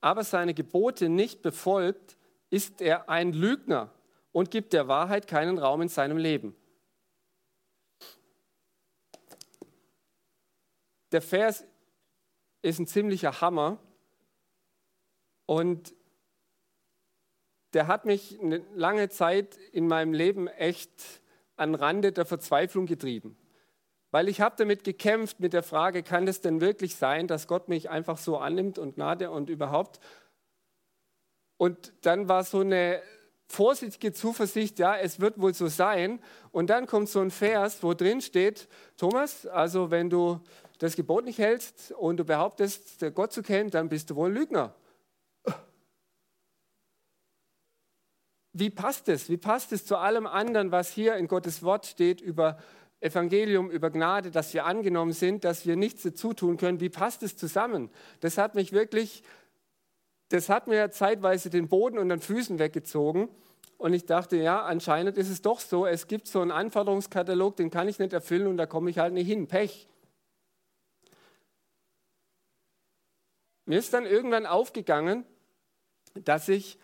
aber 0.00 0.24
seine 0.24 0.54
Gebote 0.54 1.08
nicht 1.08 1.42
befolgt, 1.42 2.16
ist 2.50 2.80
er 2.80 3.08
ein 3.08 3.32
Lügner 3.32 3.92
und 4.32 4.50
gibt 4.50 4.72
der 4.72 4.88
Wahrheit 4.88 5.26
keinen 5.26 5.58
Raum 5.58 5.82
in 5.82 5.88
seinem 5.88 6.16
Leben. 6.16 6.54
Der 11.12 11.22
Vers 11.22 11.64
ist 12.62 12.78
ein 12.78 12.86
ziemlicher 12.86 13.40
Hammer 13.40 13.78
und 15.46 15.94
der 17.72 17.86
hat 17.86 18.04
mich 18.04 18.38
eine 18.40 18.58
lange 18.74 19.08
Zeit 19.08 19.56
in 19.72 19.86
meinem 19.86 20.12
Leben 20.12 20.48
echt 20.48 21.22
an 21.56 21.74
Rande 21.74 22.12
der 22.12 22.24
Verzweiflung 22.24 22.86
getrieben. 22.86 23.36
Weil 24.10 24.28
ich 24.28 24.40
habe 24.40 24.54
damit 24.56 24.84
gekämpft 24.84 25.40
mit 25.40 25.52
der 25.52 25.62
Frage, 25.62 26.02
kann 26.02 26.26
es 26.26 26.40
denn 26.40 26.60
wirklich 26.60 26.96
sein, 26.96 27.26
dass 27.26 27.46
Gott 27.46 27.68
mich 27.68 27.90
einfach 27.90 28.16
so 28.16 28.38
annimmt 28.38 28.78
und 28.78 28.94
Gnade 28.94 29.30
und 29.30 29.50
überhaupt? 29.50 30.00
Und 31.58 31.92
dann 32.02 32.28
war 32.28 32.44
so 32.44 32.60
eine 32.60 33.02
vorsichtige 33.48 34.12
Zuversicht, 34.12 34.78
ja, 34.78 34.96
es 34.96 35.20
wird 35.20 35.40
wohl 35.40 35.54
so 35.54 35.68
sein. 35.68 36.20
Und 36.52 36.70
dann 36.70 36.86
kommt 36.86 37.08
so 37.08 37.20
ein 37.20 37.30
Vers, 37.30 37.82
wo 37.82 37.94
drin 37.94 38.20
steht, 38.20 38.68
Thomas, 38.96 39.46
also 39.46 39.90
wenn 39.90 40.08
du 40.08 40.40
das 40.78 40.96
Gebot 40.96 41.24
nicht 41.24 41.38
hältst 41.38 41.92
und 41.92 42.18
du 42.18 42.24
behauptest, 42.24 43.04
Gott 43.14 43.32
zu 43.32 43.42
kennen, 43.42 43.70
dann 43.70 43.88
bist 43.88 44.10
du 44.10 44.16
wohl 44.16 44.30
ein 44.30 44.34
Lügner. 44.34 44.74
Wie 48.52 48.70
passt 48.70 49.08
es? 49.08 49.28
Wie 49.28 49.36
passt 49.36 49.72
es 49.72 49.84
zu 49.84 49.96
allem 49.96 50.26
anderen, 50.26 50.72
was 50.72 50.90
hier 50.90 51.16
in 51.16 51.28
Gottes 51.28 51.62
Wort 51.62 51.86
steht 51.86 52.20
über 52.20 52.58
Evangelium, 53.00 53.70
über 53.70 53.90
Gnade, 53.90 54.30
dass 54.30 54.52
wir 54.54 54.66
angenommen 54.66 55.12
sind, 55.12 55.44
dass 55.44 55.66
wir 55.66 55.76
nichts 55.76 56.02
dazu 56.02 56.32
tun 56.32 56.56
können. 56.56 56.80
Wie 56.80 56.88
passt 56.88 57.22
es 57.22 57.36
zusammen? 57.36 57.90
Das 58.20 58.38
hat 58.38 58.54
mich 58.54 58.72
wirklich, 58.72 59.22
das 60.30 60.48
hat 60.48 60.66
mir 60.66 60.90
zeitweise 60.90 61.48
den 61.48 61.68
Boden 61.68 61.98
und 61.98 62.08
den 62.08 62.20
Füßen 62.20 62.58
weggezogen. 62.58 63.28
Und 63.76 63.92
ich 63.92 64.06
dachte, 64.06 64.36
ja, 64.36 64.64
anscheinend 64.64 65.16
ist 65.16 65.30
es 65.30 65.40
doch 65.40 65.60
so, 65.60 65.86
es 65.86 66.08
gibt 66.08 66.26
so 66.26 66.40
einen 66.40 66.50
Anforderungskatalog, 66.50 67.54
den 67.54 67.70
kann 67.70 67.86
ich 67.86 68.00
nicht 68.00 68.12
erfüllen 68.12 68.48
und 68.48 68.56
da 68.56 68.66
komme 68.66 68.90
ich 68.90 68.98
halt 68.98 69.14
nicht 69.14 69.28
hin. 69.28 69.46
Pech. 69.46 69.88
Mir 73.66 73.78
ist 73.78 73.94
dann 73.94 74.06
irgendwann 74.06 74.46
aufgegangen, 74.46 75.24
dass 76.14 76.48
ich 76.48 76.78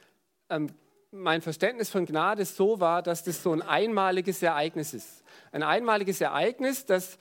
ähm, 0.51 0.69
mein 1.15 1.41
Verständnis 1.43 1.91
von 1.91 2.07
Gnade 2.07 2.45
so 2.45 2.81
war, 2.81 3.03
dass 3.03 3.25
das 3.25 3.43
so 3.43 3.53
ein 3.53 3.63
einmaliges 3.63 4.43
Ereignis 4.43 4.93
ist 4.93 5.25
ein 5.55 5.63
einmaliges 5.63 6.21
Ereignis, 6.21 6.85
dass 6.85 7.17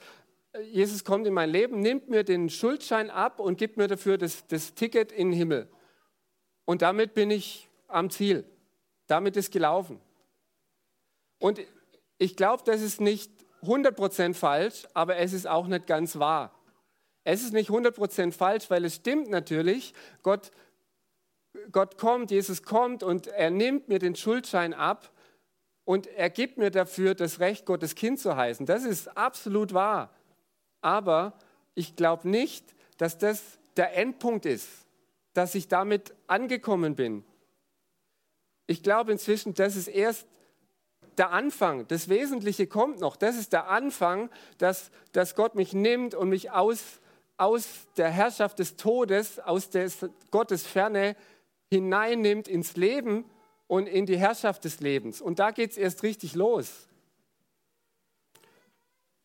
äh, 0.52 0.60
Jesus 0.62 1.04
kommt 1.04 1.26
in 1.26 1.34
mein 1.34 1.50
Leben, 1.50 1.80
nimmt 1.80 2.10
mir 2.10 2.24
den 2.24 2.50
Schuldschein 2.50 3.08
ab 3.08 3.38
und 3.38 3.58
gibt 3.58 3.76
mir 3.76 3.86
dafür 3.86 4.18
das, 4.18 4.46
das 4.48 4.74
Ticket 4.74 5.12
in 5.12 5.30
den 5.30 5.38
Himmel. 5.38 5.68
Und 6.64 6.82
damit 6.82 7.14
bin 7.14 7.30
ich 7.30 7.68
am 7.86 8.10
Ziel. 8.10 8.44
Damit 9.06 9.36
ist 9.36 9.52
gelaufen. 9.52 10.00
Und 11.38 11.60
ich 12.18 12.34
glaube, 12.36 12.64
das 12.66 12.80
ist 12.80 13.00
nicht 13.00 13.30
100% 13.62 14.34
falsch, 14.34 14.88
aber 14.94 15.16
es 15.16 15.32
ist 15.32 15.46
auch 15.46 15.68
nicht 15.68 15.86
ganz 15.86 16.18
wahr. 16.18 16.58
Es 17.22 17.42
ist 17.42 17.52
nicht 17.52 17.70
100% 17.70 18.32
falsch, 18.32 18.68
weil 18.68 18.84
es 18.84 18.96
stimmt 18.96 19.30
natürlich, 19.30 19.94
Gott, 20.22 20.50
Gott 21.72 21.98
kommt, 21.98 22.30
Jesus 22.30 22.62
kommt 22.62 23.02
und 23.02 23.26
er 23.26 23.50
nimmt 23.50 23.88
mir 23.88 23.98
den 23.98 24.16
Schuldschein 24.16 24.74
ab 24.74 25.10
und 25.84 26.06
er 26.06 26.30
gibt 26.30 26.58
mir 26.58 26.70
dafür 26.70 27.14
das 27.14 27.40
Recht, 27.40 27.66
Gottes 27.66 27.94
Kind 27.94 28.18
zu 28.18 28.36
heißen. 28.36 28.66
Das 28.66 28.84
ist 28.84 29.16
absolut 29.16 29.74
wahr. 29.74 30.10
Aber 30.80 31.34
ich 31.74 31.96
glaube 31.96 32.28
nicht, 32.28 32.74
dass 32.98 33.18
das 33.18 33.58
der 33.76 33.96
Endpunkt 33.96 34.46
ist, 34.46 34.68
dass 35.32 35.54
ich 35.54 35.68
damit 35.68 36.14
angekommen 36.26 36.94
bin. 36.94 37.24
Ich 38.66 38.82
glaube 38.82 39.12
inzwischen, 39.12 39.54
das 39.54 39.76
ist 39.76 39.88
erst 39.88 40.26
der 41.18 41.30
Anfang. 41.30 41.86
Das 41.88 42.08
Wesentliche 42.08 42.66
kommt 42.66 43.00
noch. 43.00 43.16
Das 43.16 43.36
ist 43.36 43.52
der 43.52 43.68
Anfang, 43.68 44.30
dass, 44.58 44.90
dass 45.12 45.34
Gott 45.34 45.54
mich 45.54 45.72
nimmt 45.72 46.14
und 46.14 46.28
mich 46.28 46.50
aus, 46.50 47.00
aus 47.36 47.66
der 47.96 48.10
Herrschaft 48.10 48.58
des 48.58 48.76
Todes, 48.76 49.38
aus 49.38 49.70
des 49.70 50.06
Gottes 50.30 50.66
Ferne 50.66 51.16
hineinnimmt 51.74 52.46
ins 52.46 52.76
Leben 52.76 53.24
und 53.66 53.88
in 53.88 54.06
die 54.06 54.16
Herrschaft 54.16 54.64
des 54.64 54.80
Lebens. 54.80 55.20
Und 55.20 55.38
da 55.38 55.50
geht 55.50 55.72
es 55.72 55.76
erst 55.76 56.02
richtig 56.02 56.34
los. 56.34 56.88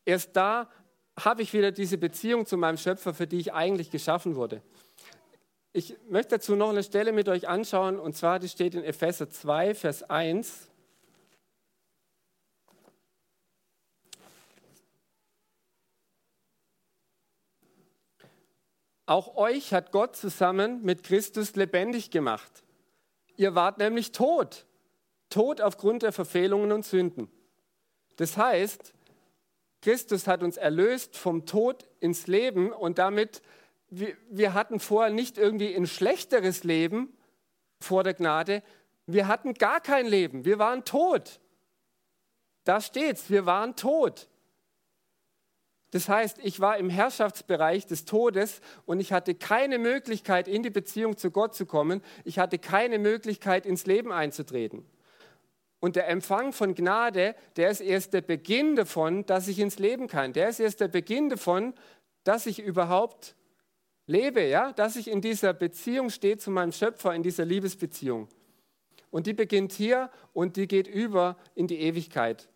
Erst 0.04 0.34
da 0.34 0.68
habe 1.18 1.42
ich 1.42 1.52
wieder 1.52 1.70
diese 1.70 1.98
Beziehung 1.98 2.46
zu 2.46 2.56
meinem 2.56 2.76
Schöpfer, 2.76 3.14
für 3.14 3.26
die 3.26 3.38
ich 3.38 3.52
eigentlich 3.52 3.90
geschaffen 3.90 4.34
wurde. 4.34 4.62
Ich 5.72 5.96
möchte 6.08 6.36
dazu 6.36 6.56
noch 6.56 6.70
eine 6.70 6.82
Stelle 6.82 7.12
mit 7.12 7.28
euch 7.28 7.46
anschauen, 7.46 8.00
und 8.00 8.16
zwar, 8.16 8.40
die 8.40 8.48
steht 8.48 8.74
in 8.74 8.82
Epheser 8.82 9.30
2, 9.30 9.74
Vers 9.74 10.02
1. 10.02 10.69
Auch 19.10 19.34
euch 19.34 19.74
hat 19.74 19.90
Gott 19.90 20.14
zusammen 20.14 20.82
mit 20.82 21.02
Christus 21.02 21.56
lebendig 21.56 22.12
gemacht. 22.12 22.62
Ihr 23.36 23.56
wart 23.56 23.78
nämlich 23.78 24.12
tot, 24.12 24.66
tot 25.30 25.60
aufgrund 25.60 26.04
der 26.04 26.12
Verfehlungen 26.12 26.70
und 26.70 26.84
Sünden. 26.84 27.28
Das 28.18 28.36
heißt, 28.36 28.94
Christus 29.82 30.28
hat 30.28 30.44
uns 30.44 30.56
erlöst 30.56 31.16
vom 31.16 31.44
Tod 31.44 31.88
ins 31.98 32.28
Leben 32.28 32.70
und 32.70 32.98
damit, 32.98 33.42
wir, 33.88 34.16
wir 34.28 34.54
hatten 34.54 34.78
vorher 34.78 35.12
nicht 35.12 35.38
irgendwie 35.38 35.74
ein 35.74 35.88
schlechteres 35.88 36.62
Leben 36.62 37.12
vor 37.80 38.04
der 38.04 38.14
Gnade, 38.14 38.62
wir 39.06 39.26
hatten 39.26 39.54
gar 39.54 39.80
kein 39.80 40.06
Leben, 40.06 40.44
wir 40.44 40.60
waren 40.60 40.84
tot. 40.84 41.40
Da 42.62 42.80
steht's, 42.80 43.28
wir 43.28 43.44
waren 43.44 43.74
tot. 43.74 44.28
Das 45.90 46.08
heißt, 46.08 46.38
ich 46.42 46.60
war 46.60 46.78
im 46.78 46.88
Herrschaftsbereich 46.88 47.86
des 47.86 48.04
Todes 48.04 48.60
und 48.86 49.00
ich 49.00 49.12
hatte 49.12 49.34
keine 49.34 49.78
Möglichkeit, 49.78 50.46
in 50.46 50.62
die 50.62 50.70
Beziehung 50.70 51.16
zu 51.16 51.30
Gott 51.30 51.54
zu 51.54 51.66
kommen. 51.66 52.02
Ich 52.24 52.38
hatte 52.38 52.58
keine 52.58 52.98
Möglichkeit, 52.98 53.66
ins 53.66 53.86
Leben 53.86 54.12
einzutreten. 54.12 54.86
Und 55.80 55.96
der 55.96 56.08
Empfang 56.08 56.52
von 56.52 56.74
Gnade, 56.74 57.34
der 57.56 57.70
ist 57.70 57.80
erst 57.80 58.12
der 58.12 58.20
Beginn 58.20 58.76
davon, 58.76 59.24
dass 59.26 59.48
ich 59.48 59.58
ins 59.58 59.78
Leben 59.78 60.08
kann. 60.08 60.32
Der 60.34 60.50
ist 60.50 60.60
erst 60.60 60.80
der 60.80 60.88
Beginn 60.88 61.30
davon, 61.30 61.74
dass 62.22 62.46
ich 62.46 62.60
überhaupt 62.60 63.34
lebe, 64.06 64.42
ja, 64.42 64.72
dass 64.72 64.96
ich 64.96 65.08
in 65.08 65.22
dieser 65.22 65.54
Beziehung 65.54 66.10
stehe 66.10 66.36
zu 66.36 66.50
meinem 66.50 66.72
Schöpfer, 66.72 67.14
in 67.14 67.22
dieser 67.22 67.46
Liebesbeziehung. 67.46 68.28
Und 69.10 69.26
die 69.26 69.32
beginnt 69.32 69.72
hier 69.72 70.10
und 70.34 70.56
die 70.56 70.68
geht 70.68 70.86
über 70.86 71.36
in 71.54 71.66
die 71.66 71.80
Ewigkeit. 71.80 72.49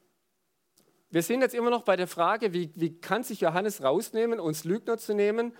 Wir 1.14 1.22
sind 1.22 1.42
jetzt 1.42 1.54
immer 1.54 1.70
noch 1.70 1.84
bei 1.84 1.94
der 1.94 2.08
Frage, 2.08 2.52
wie, 2.52 2.72
wie 2.74 2.98
kann 2.98 3.22
sich 3.22 3.40
Johannes 3.40 3.84
rausnehmen, 3.84 4.40
uns 4.40 4.64
Lügner 4.64 4.98
zu 4.98 5.14
nehmen, 5.14 5.52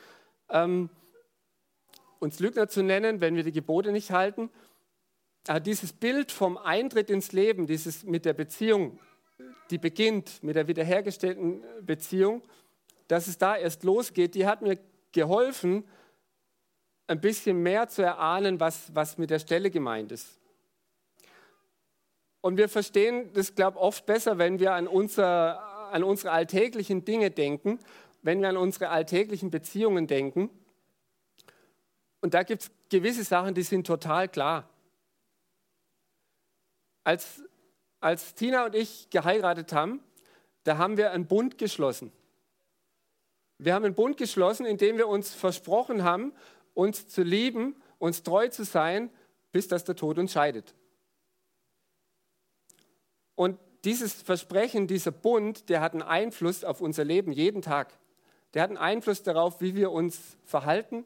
ähm, 0.51 0.91
uns 2.19 2.41
Lügner 2.41 2.67
zu 2.67 2.83
nennen, 2.83 3.21
wenn 3.21 3.37
wir 3.37 3.45
die 3.45 3.53
Gebote 3.53 3.93
nicht 3.93 4.11
halten. 4.11 4.51
Aber 5.47 5.61
dieses 5.61 5.93
Bild 5.93 6.33
vom 6.33 6.59
Eintritt 6.59 7.09
ins 7.09 7.31
Leben, 7.31 7.69
dieses 7.69 8.03
mit 8.03 8.25
der 8.25 8.33
Beziehung, 8.33 8.99
die 9.71 9.79
beginnt 9.79 10.43
mit 10.43 10.57
der 10.57 10.67
wiederhergestellten 10.67 11.63
Beziehung, 11.83 12.43
dass 13.07 13.29
es 13.29 13.39
da 13.39 13.57
erst 13.57 13.85
losgeht, 13.85 14.35
die 14.35 14.47
hat 14.49 14.61
mir 14.61 14.77
geholfen, 15.13 15.85
ein 17.07 17.21
bisschen 17.21 17.63
mehr 17.63 17.87
zu 17.87 18.03
erahnen, 18.03 18.59
was, 18.59 18.93
was 18.93 19.19
mit 19.19 19.31
der 19.31 19.39
Stelle 19.39 19.71
gemeint 19.71 20.11
ist. 20.11 20.41
Und 22.45 22.59
wir 22.59 22.69
verstehen 22.69 23.33
das, 23.33 23.55
glaube 23.55 23.79
ich, 23.79 23.83
oft 23.83 24.05
besser, 24.05 24.37
wenn 24.37 24.59
wir 24.59 24.75
an, 24.75 24.87
unser, 24.87 25.63
an 25.91 26.05
unsere 26.05 26.31
alltäglichen 26.31 27.03
Dinge 27.03 27.31
denken, 27.31 27.79
wenn 28.21 28.43
wir 28.43 28.51
an 28.51 28.59
unsere 28.59 28.91
alltäglichen 28.91 29.51
Beziehungen 29.51 30.07
denken. 30.07 30.51
Und 32.21 32.35
da 32.35 32.43
gibt 32.43 32.65
es 32.65 32.71
gewisse 32.91 33.25
Sachen, 33.25 33.55
die 33.55 33.63
sind 33.63 33.87
total 33.87 34.29
klar. 34.29 34.69
Als, 37.03 37.43
als 38.01 38.35
Tina 38.35 38.67
und 38.67 38.75
ich 38.75 39.09
geheiratet 39.09 39.73
haben, 39.73 40.01
da 40.65 40.77
haben 40.77 40.99
wir 40.99 41.13
einen 41.13 41.27
Bund 41.27 41.57
geschlossen. 41.57 42.13
Wir 43.57 43.73
haben 43.73 43.87
einen 43.87 43.95
Bund 43.95 44.19
geschlossen, 44.19 44.67
in 44.67 44.77
dem 44.77 44.99
wir 44.99 45.09
uns 45.09 45.33
versprochen 45.33 46.05
haben, 46.05 46.35
uns 46.75 47.09
zu 47.09 47.23
lieben, 47.23 47.75
uns 47.99 48.23
treu 48.23 48.49
zu 48.49 48.65
sein, 48.65 49.09
bis 49.51 49.67
dass 49.67 49.85
der 49.85 49.97
Tod 49.97 50.19
uns 50.19 50.33
scheidet. 50.33 50.75
Und 53.35 53.59
dieses 53.85 54.15
Versprechen, 54.15 54.87
dieser 54.87 55.11
Bund, 55.11 55.69
der 55.69 55.81
hat 55.81 55.93
einen 55.93 56.03
Einfluss 56.03 56.65
auf 56.65 56.81
unser 56.81 57.05
Leben 57.05 57.33
jeden 57.33 57.63
Tag. 57.63 57.93
Der 58.55 58.63
hat 58.63 58.71
einen 58.71 58.79
Einfluss 58.79 59.23
darauf, 59.23 59.61
wie 59.61 59.75
wir 59.75 59.93
uns 59.93 60.39
verhalten. 60.45 61.05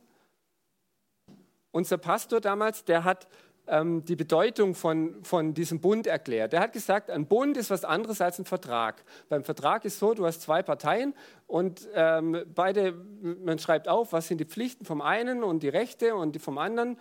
Unser 1.73 1.99
Pastor 1.99 2.41
damals, 2.41 2.85
der 2.85 3.05
hat 3.05 3.27
ähm, 3.67 4.05
die 4.05 4.17
Bedeutung 4.17 4.75
von, 4.75 5.23
von 5.25 5.55
diesem 5.55 5.81
Bund 5.81 6.07
erklärt. 6.07 6.53
Der 6.53 6.61
hat 6.61 6.73
gesagt, 6.73 7.11
ein 7.11 7.27
Bund 7.27 7.57
ist 7.57 7.71
was 7.71 7.85
anderes 7.85 8.21
als 8.21 8.38
ein 8.38 8.45
Vertrag. 8.45 9.03
Beim 9.29 9.45
Vertrag 9.45 9.85
ist 9.85 9.99
so, 9.99 10.14
du 10.14 10.27
hast 10.27 10.43
zwei 10.43 10.62
Parteien 10.62 11.14
und 11.47 11.88
ähm, 11.95 12.45
beide, 12.55 12.93
man 12.93 13.59
schreibt 13.59 13.88
auf, 13.88 14.12
was 14.12 14.29
sind 14.29 14.38
die 14.38 14.47
Pflichten 14.47 14.85
vom 14.85 15.01
einen 15.01 15.43
und 15.43 15.62
die 15.62 15.69
Rechte 15.69 16.14
und 16.14 16.35
die 16.35 16.38
vom 16.38 16.59
anderen. 16.59 16.99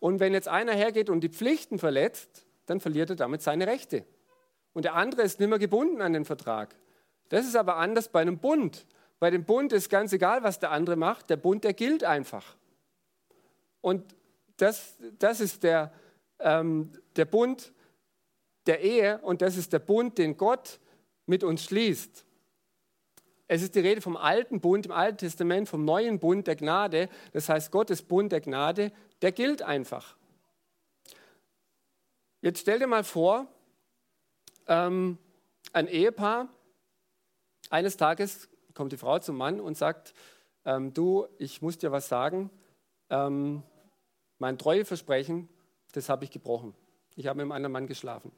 Und 0.00 0.20
wenn 0.20 0.32
jetzt 0.34 0.48
einer 0.48 0.72
hergeht 0.72 1.08
und 1.08 1.20
die 1.20 1.30
Pflichten 1.30 1.78
verletzt, 1.78 2.46
dann 2.66 2.80
verliert 2.80 3.10
er 3.10 3.16
damit 3.16 3.42
seine 3.42 3.66
Rechte 3.66 4.04
und 4.74 4.84
der 4.84 4.94
andere 4.94 5.22
ist 5.22 5.40
nicht 5.40 5.48
mehr 5.48 5.58
gebunden 5.58 6.02
an 6.02 6.12
den 6.12 6.26
Vertrag. 6.26 6.76
Das 7.30 7.46
ist 7.46 7.56
aber 7.56 7.76
anders 7.76 8.08
bei 8.08 8.20
einem 8.20 8.38
Bund. 8.38 8.86
Bei 9.18 9.30
dem 9.30 9.44
Bund 9.44 9.72
ist 9.72 9.88
ganz 9.88 10.12
egal, 10.12 10.42
was 10.42 10.58
der 10.58 10.70
andere 10.70 10.96
macht, 10.96 11.30
der 11.30 11.36
Bund, 11.36 11.64
der 11.64 11.72
gilt 11.72 12.04
einfach. 12.04 12.56
Und 13.80 14.14
das, 14.58 14.96
das 15.18 15.40
ist 15.40 15.62
der, 15.62 15.92
ähm, 16.40 16.92
der 17.16 17.24
Bund 17.24 17.72
der 18.66 18.80
Ehe 18.80 19.18
und 19.18 19.42
das 19.42 19.56
ist 19.56 19.72
der 19.72 19.78
Bund, 19.78 20.18
den 20.18 20.36
Gott 20.36 20.80
mit 21.26 21.44
uns 21.44 21.64
schließt. 21.64 22.24
Es 23.46 23.62
ist 23.62 23.74
die 23.74 23.80
Rede 23.80 24.00
vom 24.00 24.16
alten 24.16 24.60
Bund 24.60 24.86
im 24.86 24.92
Alten 24.92 25.18
Testament, 25.18 25.68
vom 25.68 25.84
neuen 25.84 26.18
Bund 26.18 26.46
der 26.46 26.56
Gnade. 26.56 27.08
Das 27.32 27.48
heißt, 27.48 27.70
Gottes 27.70 28.02
Bund 28.02 28.32
der 28.32 28.40
Gnade, 28.40 28.90
der 29.20 29.32
gilt 29.32 29.62
einfach. 29.62 30.16
Jetzt 32.40 32.60
stell 32.60 32.78
dir 32.78 32.86
mal 32.86 33.04
vor, 33.04 33.46
ähm, 34.66 35.18
ein 35.72 35.88
Ehepaar, 35.88 36.48
eines 37.70 37.96
Tages 37.96 38.48
kommt 38.74 38.92
die 38.92 38.96
Frau 38.96 39.18
zum 39.18 39.36
Mann 39.36 39.60
und 39.60 39.76
sagt, 39.76 40.14
ähm, 40.64 40.92
du, 40.92 41.26
ich 41.38 41.62
muss 41.62 41.78
dir 41.78 41.92
was 41.92 42.08
sagen, 42.08 42.50
ähm, 43.10 43.62
mein 44.38 44.58
Treueversprechen, 44.58 45.48
das 45.92 46.08
habe 46.08 46.24
ich 46.24 46.30
gebrochen. 46.30 46.74
Ich 47.16 47.26
habe 47.26 47.36
mit 47.36 47.44
einem 47.44 47.52
anderen 47.52 47.72
Mann 47.72 47.86
geschlafen. 47.86 48.32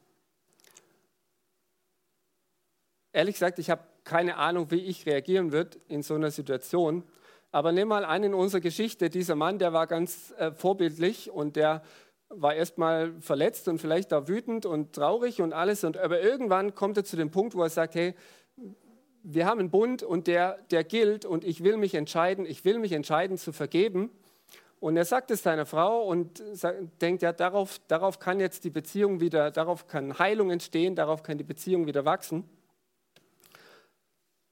Ehrlich 3.12 3.37
gesagt, 3.37 3.59
ich 3.59 3.71
habe 3.71 3.83
keine 4.05 4.37
Ahnung, 4.37 4.71
wie 4.71 4.77
ich 4.77 5.07
reagieren 5.07 5.53
würde 5.53 5.79
in 5.89 6.03
so 6.03 6.15
einer 6.15 6.31
Situation. 6.31 7.03
Aber 7.51 7.73
nimm 7.73 7.89
mal 7.89 8.05
an 8.05 8.23
in 8.23 8.35
unserer 8.35 8.61
Geschichte, 8.61 9.09
dieser 9.09 9.35
Mann, 9.35 9.59
der 9.59 9.73
war 9.73 9.87
ganz 9.87 10.33
äh, 10.33 10.53
vorbildlich 10.53 11.31
und 11.31 11.57
der 11.57 11.83
war 12.29 12.55
erstmal 12.55 13.12
verletzt 13.21 13.69
und 13.69 13.79
vielleicht 13.79 14.12
auch 14.12 14.29
wütend 14.29 14.67
und 14.67 14.95
traurig 14.95 15.41
und 15.41 15.53
alles. 15.53 15.85
Und, 15.85 15.97
aber 15.97 16.21
irgendwann 16.21 16.75
kommt 16.75 16.97
er 16.97 17.05
zu 17.05 17.17
dem 17.17 17.31
Punkt, 17.31 17.55
wo 17.55 17.62
er 17.62 17.71
sagt, 17.71 17.95
hey, 17.95 18.15
wir 19.23 19.47
haben 19.47 19.61
einen 19.61 19.71
Bund 19.71 20.03
und 20.03 20.27
der, 20.27 20.59
der 20.71 20.85
gilt 20.85 21.25
und 21.25 21.45
ich 21.45 21.65
will 21.65 21.77
mich 21.77 21.95
entscheiden, 21.95 22.47
ich 22.47 22.65
will 22.65 22.79
mich 22.79 22.93
entscheiden 22.93 23.39
zu 23.39 23.53
vergeben. 23.53 24.11
Und 24.79 24.97
er 24.97 25.05
sagt 25.05 25.31
es 25.31 25.43
seiner 25.43 25.67
Frau 25.67 26.05
und 26.05 26.43
denkt, 27.01 27.23
ja, 27.23 27.33
darauf, 27.33 27.81
darauf 27.89 28.19
kann 28.19 28.41
jetzt 28.41 28.62
die 28.65 28.71
Beziehung 28.71 29.21
wieder, 29.21 29.51
darauf 29.51 29.87
kann 29.87 30.19
Heilung 30.19 30.51
entstehen, 30.51 30.95
darauf 30.95 31.23
kann 31.23 31.39
die 31.39 31.45
Beziehung 31.45 31.87
wieder 31.87 32.05
wachsen. 32.05 32.45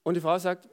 Und 0.03 0.15
die 0.15 0.21
Frau 0.21 0.37
sagt, 0.37 0.67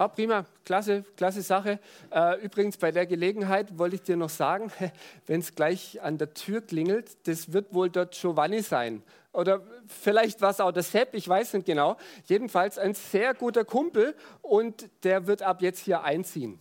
Ah, 0.00 0.08
prima, 0.08 0.46
klasse, 0.64 1.04
klasse 1.14 1.42
Sache. 1.42 1.78
Äh, 2.10 2.42
übrigens, 2.42 2.78
bei 2.78 2.90
der 2.90 3.04
Gelegenheit 3.04 3.76
wollte 3.76 3.96
ich 3.96 4.02
dir 4.02 4.16
noch 4.16 4.30
sagen, 4.30 4.72
wenn 5.26 5.40
es 5.40 5.54
gleich 5.54 6.00
an 6.00 6.16
der 6.16 6.32
Tür 6.32 6.62
klingelt, 6.62 7.28
das 7.28 7.52
wird 7.52 7.74
wohl 7.74 7.90
dort 7.90 8.18
Giovanni 8.18 8.62
sein. 8.62 9.02
Oder 9.34 9.60
vielleicht 9.86 10.40
war 10.40 10.52
es 10.52 10.60
auch 10.60 10.72
der 10.72 10.84
Sepp, 10.84 11.12
ich 11.12 11.28
weiß 11.28 11.52
nicht 11.52 11.66
genau. 11.66 11.98
Jedenfalls 12.24 12.78
ein 12.78 12.94
sehr 12.94 13.34
guter 13.34 13.66
Kumpel 13.66 14.14
und 14.40 14.88
der 15.02 15.26
wird 15.26 15.42
ab 15.42 15.60
jetzt 15.60 15.80
hier 15.80 16.02
einziehen. 16.02 16.58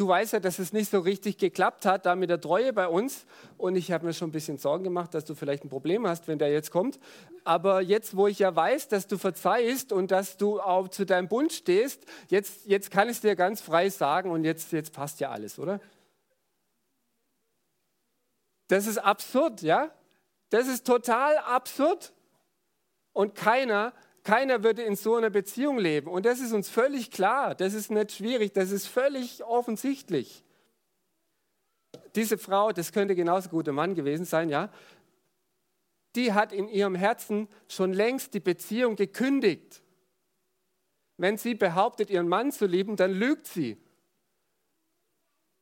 Du 0.00 0.08
weißt 0.08 0.32
ja, 0.32 0.40
dass 0.40 0.58
es 0.58 0.72
nicht 0.72 0.90
so 0.90 1.00
richtig 1.00 1.36
geklappt 1.36 1.84
hat, 1.84 2.06
da 2.06 2.16
mit 2.16 2.30
der 2.30 2.40
Treue 2.40 2.72
bei 2.72 2.88
uns. 2.88 3.26
Und 3.58 3.76
ich 3.76 3.92
habe 3.92 4.06
mir 4.06 4.14
schon 4.14 4.30
ein 4.30 4.32
bisschen 4.32 4.56
Sorgen 4.56 4.82
gemacht, 4.82 5.12
dass 5.12 5.26
du 5.26 5.34
vielleicht 5.34 5.62
ein 5.62 5.68
Problem 5.68 6.06
hast, 6.06 6.26
wenn 6.26 6.38
der 6.38 6.50
jetzt 6.50 6.70
kommt. 6.70 6.98
Aber 7.44 7.82
jetzt, 7.82 8.16
wo 8.16 8.26
ich 8.26 8.38
ja 8.38 8.56
weiß, 8.56 8.88
dass 8.88 9.08
du 9.08 9.18
verzeihst 9.18 9.92
und 9.92 10.10
dass 10.10 10.38
du 10.38 10.58
auch 10.58 10.88
zu 10.88 11.04
deinem 11.04 11.28
Bund 11.28 11.52
stehst, 11.52 12.06
jetzt, 12.28 12.64
jetzt 12.64 12.90
kann 12.90 13.10
ich 13.10 13.16
es 13.16 13.20
dir 13.20 13.36
ganz 13.36 13.60
frei 13.60 13.90
sagen 13.90 14.30
und 14.30 14.44
jetzt, 14.44 14.72
jetzt 14.72 14.94
passt 14.94 15.20
ja 15.20 15.32
alles, 15.32 15.58
oder? 15.58 15.80
Das 18.68 18.86
ist 18.86 18.96
absurd, 18.96 19.60
ja? 19.60 19.90
Das 20.48 20.66
ist 20.66 20.86
total 20.86 21.36
absurd. 21.36 22.14
Und 23.12 23.34
keiner 23.34 23.92
keiner 24.22 24.62
würde 24.62 24.82
in 24.82 24.96
so 24.96 25.16
einer 25.16 25.30
Beziehung 25.30 25.78
leben. 25.78 26.08
Und 26.08 26.26
das 26.26 26.40
ist 26.40 26.52
uns 26.52 26.68
völlig 26.68 27.10
klar. 27.10 27.54
Das 27.54 27.74
ist 27.74 27.90
nicht 27.90 28.12
schwierig. 28.12 28.52
Das 28.52 28.70
ist 28.70 28.86
völlig 28.86 29.44
offensichtlich. 29.44 30.44
Diese 32.14 32.38
Frau, 32.38 32.72
das 32.72 32.92
könnte 32.92 33.14
genauso 33.14 33.48
gut 33.48 33.68
ein 33.68 33.74
Mann 33.74 33.94
gewesen 33.94 34.24
sein, 34.24 34.48
ja, 34.48 34.70
die 36.16 36.32
hat 36.32 36.52
in 36.52 36.68
ihrem 36.68 36.94
Herzen 36.94 37.48
schon 37.68 37.92
längst 37.92 38.34
die 38.34 38.40
Beziehung 38.40 38.96
gekündigt. 38.96 39.82
wenn 41.16 41.36
sie 41.36 41.54
behauptet, 41.54 42.08
ihren 42.08 42.28
Mann 42.28 42.50
zu 42.50 42.64
lieben, 42.64 42.96
dann 42.96 43.12
lügt 43.12 43.46
sie. 43.46 43.76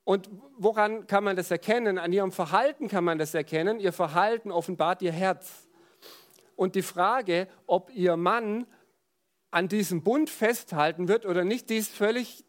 Und 0.05 0.31
woran 0.57 1.07
kann 1.07 1.25
man 1.25 1.37
das 1.37 1.51
erkennen? 1.51 1.99
An 1.99 2.13
ihrem 2.13 2.33
Verhalten 2.33 2.89
kann 2.89 3.05
man 3.05 3.19
das 3.19 3.35
erkennen. 3.35 3.79
Ihr 3.79 3.93
Verhalten 3.93 4.51
offenbart 4.51 5.03
ihr 5.03 5.13
Herz. 5.13 5.68
Und 6.59 6.75
die 6.75 6.83
Frage, 6.83 7.47
ob 7.69 7.89
ihr 7.95 8.17
Mann 8.17 8.67
an 9.53 9.69
diesem 9.69 10.03
Bund 10.03 10.29
festhalten 10.29 11.07
wird 11.07 11.25
oder 11.25 11.45
nicht, 11.45 11.71
die 11.71 11.77
ist 11.77 11.93
völlig, 11.93 12.45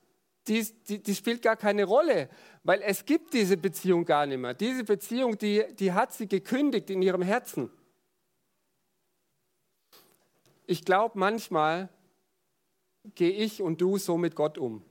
die, 0.47 0.65
die, 0.87 1.03
die, 1.03 1.13
spielt 1.13 1.43
gar 1.43 1.55
keine 1.55 1.83
Rolle, 1.83 2.27
weil 2.63 2.81
es 2.81 3.05
gibt 3.05 3.35
diese 3.35 3.55
Beziehung 3.55 4.05
gar 4.05 4.25
nicht 4.25 4.39
mehr. 4.39 4.55
Diese 4.55 4.83
Beziehung, 4.83 5.37
die, 5.37 5.63
die 5.75 5.93
hat 5.93 6.11
sie 6.11 6.27
gekündigt 6.27 6.89
in 6.89 7.03
ihrem 7.03 7.21
Herzen. 7.21 7.69
Ich 10.65 10.83
glaube, 10.83 11.19
manchmal 11.19 11.89
gehe 13.13 13.29
ich 13.29 13.61
und 13.61 13.79
du 13.79 13.99
so 13.99 14.17
mit 14.17 14.35
Gott 14.35 14.57
um. 14.57 14.83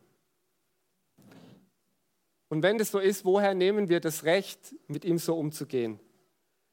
Und 2.50 2.62
wenn 2.62 2.78
das 2.78 2.92
so 2.92 3.00
ist, 3.00 3.24
woher 3.24 3.54
nehmen 3.54 3.88
wir 3.88 3.98
das 3.98 4.22
Recht, 4.22 4.76
mit 4.86 5.04
ihm 5.04 5.18
so 5.18 5.36
umzugehen? 5.36 5.98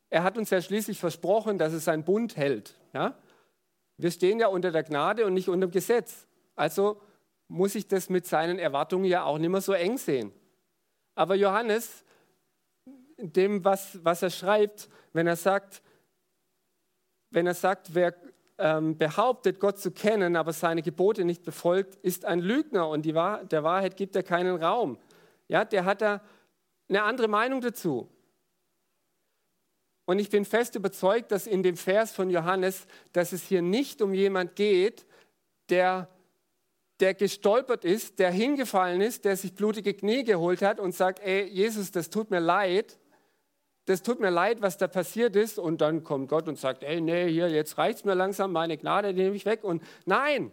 Er 0.09 0.23
hat 0.23 0.37
uns 0.37 0.49
ja 0.49 0.61
schließlich 0.61 0.99
versprochen, 0.99 1.57
dass 1.57 1.73
es 1.73 1.85
seinen 1.85 2.03
Bund 2.03 2.37
hält. 2.37 2.75
Ja? 2.93 3.17
Wir 3.97 4.11
stehen 4.11 4.39
ja 4.39 4.47
unter 4.47 4.71
der 4.71 4.83
Gnade 4.83 5.25
und 5.25 5.33
nicht 5.33 5.49
unter 5.49 5.67
dem 5.67 5.71
Gesetz. 5.71 6.27
Also 6.55 7.01
muss 7.47 7.75
ich 7.75 7.87
das 7.87 8.09
mit 8.09 8.25
seinen 8.25 8.59
Erwartungen 8.59 9.05
ja 9.05 9.23
auch 9.23 9.37
nicht 9.37 9.49
mehr 9.49 9.61
so 9.61 9.73
eng 9.73 9.97
sehen. 9.97 10.31
Aber 11.15 11.35
Johannes, 11.35 12.03
dem, 13.17 13.63
was, 13.63 14.03
was 14.03 14.21
er 14.21 14.29
schreibt, 14.29 14.89
wenn 15.13 15.27
er 15.27 15.35
sagt, 15.35 15.81
wenn 17.31 17.47
er 17.47 17.53
sagt, 17.53 17.93
wer 17.93 18.15
ähm, 18.57 18.97
behauptet, 18.97 19.59
Gott 19.59 19.79
zu 19.79 19.91
kennen, 19.91 20.35
aber 20.35 20.53
seine 20.53 20.81
Gebote 20.81 21.25
nicht 21.25 21.43
befolgt, 21.43 21.95
ist 21.95 22.25
ein 22.25 22.39
Lügner 22.39 22.87
und 22.89 23.03
die 23.03 23.15
Wahr 23.15 23.43
der 23.45 23.63
Wahrheit 23.63 23.97
gibt 23.97 24.15
er 24.15 24.23
keinen 24.23 24.61
Raum. 24.61 24.97
Ja, 25.47 25.65
der 25.65 25.85
hat 25.85 26.01
da 26.01 26.21
eine 26.87 27.03
andere 27.03 27.27
Meinung 27.27 27.61
dazu. 27.61 28.09
Und 30.05 30.19
ich 30.19 30.29
bin 30.29 30.45
fest 30.45 30.75
überzeugt, 30.75 31.31
dass 31.31 31.47
in 31.47 31.63
dem 31.63 31.77
Vers 31.77 32.11
von 32.11 32.29
Johannes, 32.29 32.85
dass 33.11 33.31
es 33.33 33.43
hier 33.43 33.61
nicht 33.61 34.01
um 34.01 34.13
jemand 34.13 34.55
geht, 34.55 35.05
der, 35.69 36.07
der 36.99 37.15
gestolpert 37.15 37.83
ist, 37.83 38.19
der 38.19 38.31
hingefallen 38.31 39.01
ist, 39.01 39.25
der 39.25 39.35
sich 39.35 39.53
blutige 39.53 39.93
Knie 39.93 40.23
geholt 40.23 40.61
hat 40.61 40.79
und 40.79 40.93
sagt, 40.93 41.19
ey 41.19 41.45
Jesus, 41.45 41.91
das 41.91 42.11
tut 42.11 42.29
mir 42.29 42.39
leid, 42.39 42.99
das 43.85 44.01
tut 44.03 44.19
mir 44.19 44.29
leid, 44.29 44.61
was 44.61 44.77
da 44.77 44.87
passiert 44.87 45.35
ist. 45.35 45.57
Und 45.57 45.81
dann 45.81 46.03
kommt 46.03 46.29
Gott 46.29 46.47
und 46.47 46.59
sagt, 46.59 46.83
ey, 46.83 47.01
nee, 47.01 47.29
hier, 47.29 47.49
jetzt 47.49 47.77
reicht 47.77 47.99
es 47.99 48.05
mir 48.05 48.15
langsam, 48.15 48.51
meine 48.51 48.77
Gnade 48.77 49.13
nehme 49.13 49.35
ich 49.35 49.45
weg. 49.45 49.63
Und 49.63 49.83
nein, 50.05 50.51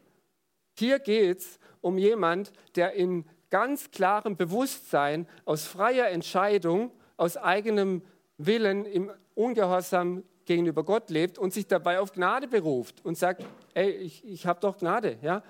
hier 0.79 0.99
geht 0.99 1.38
es 1.38 1.59
um 1.81 1.99
jemand, 1.99 2.53
der 2.77 2.93
in 2.93 3.25
ganz 3.51 3.91
klarem 3.91 4.37
Bewusstsein, 4.37 5.27
aus 5.45 5.67
freier 5.67 6.09
Entscheidung, 6.09 6.91
aus 7.17 7.37
eigenem 7.37 8.03
Willen 8.46 8.85
im 8.85 9.11
Ungehorsam 9.35 10.24
gegenüber 10.44 10.85
Gott 10.85 11.11
lebt 11.11 11.38
und 11.38 11.52
sich 11.52 11.66
dabei 11.66 12.00
auf 12.00 12.12
Gnade 12.12 12.48
beruft 12.48 13.05
und 13.05 13.16
sagt, 13.16 13.44
ey, 13.74 13.90
ich, 13.90 14.24
ich 14.24 14.46
habe 14.46 14.61
doch 14.61 14.78
Gnade. 14.78 15.18
Ja? 15.22 15.42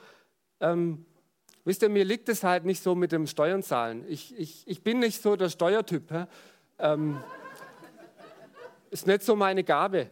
Ähm, 0.60 1.04
wisst 1.64 1.82
ihr, 1.82 1.88
mir 1.88 2.04
liegt 2.04 2.28
es 2.28 2.42
halt 2.42 2.64
nicht 2.64 2.82
so 2.82 2.94
mit 2.94 3.12
dem 3.12 3.26
Steuern 3.26 3.62
zahlen. 3.62 4.04
Ich, 4.08 4.38
ich, 4.38 4.66
ich 4.66 4.82
bin 4.82 4.98
nicht 4.98 5.22
so 5.22 5.36
der 5.36 5.48
Steuertyp. 5.48 6.10
Ja? 6.10 6.28
Ähm, 6.78 7.22
ist 8.90 9.06
nicht 9.06 9.22
so 9.22 9.34
meine 9.34 9.64
Gabe. 9.64 10.10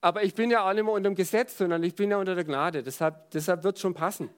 Aber 0.00 0.22
ich 0.22 0.34
bin 0.34 0.50
ja 0.50 0.68
auch 0.68 0.72
nicht 0.72 0.84
mehr 0.84 0.92
unter 0.92 1.10
dem 1.10 1.16
Gesetz, 1.16 1.58
sondern 1.58 1.82
ich 1.82 1.94
bin 1.94 2.10
ja 2.10 2.18
unter 2.18 2.34
der 2.34 2.44
Gnade. 2.44 2.82
Deshalb, 2.82 3.30
deshalb 3.30 3.64
wird 3.64 3.76
es 3.76 3.82
schon 3.82 3.94
passen. 3.94 4.30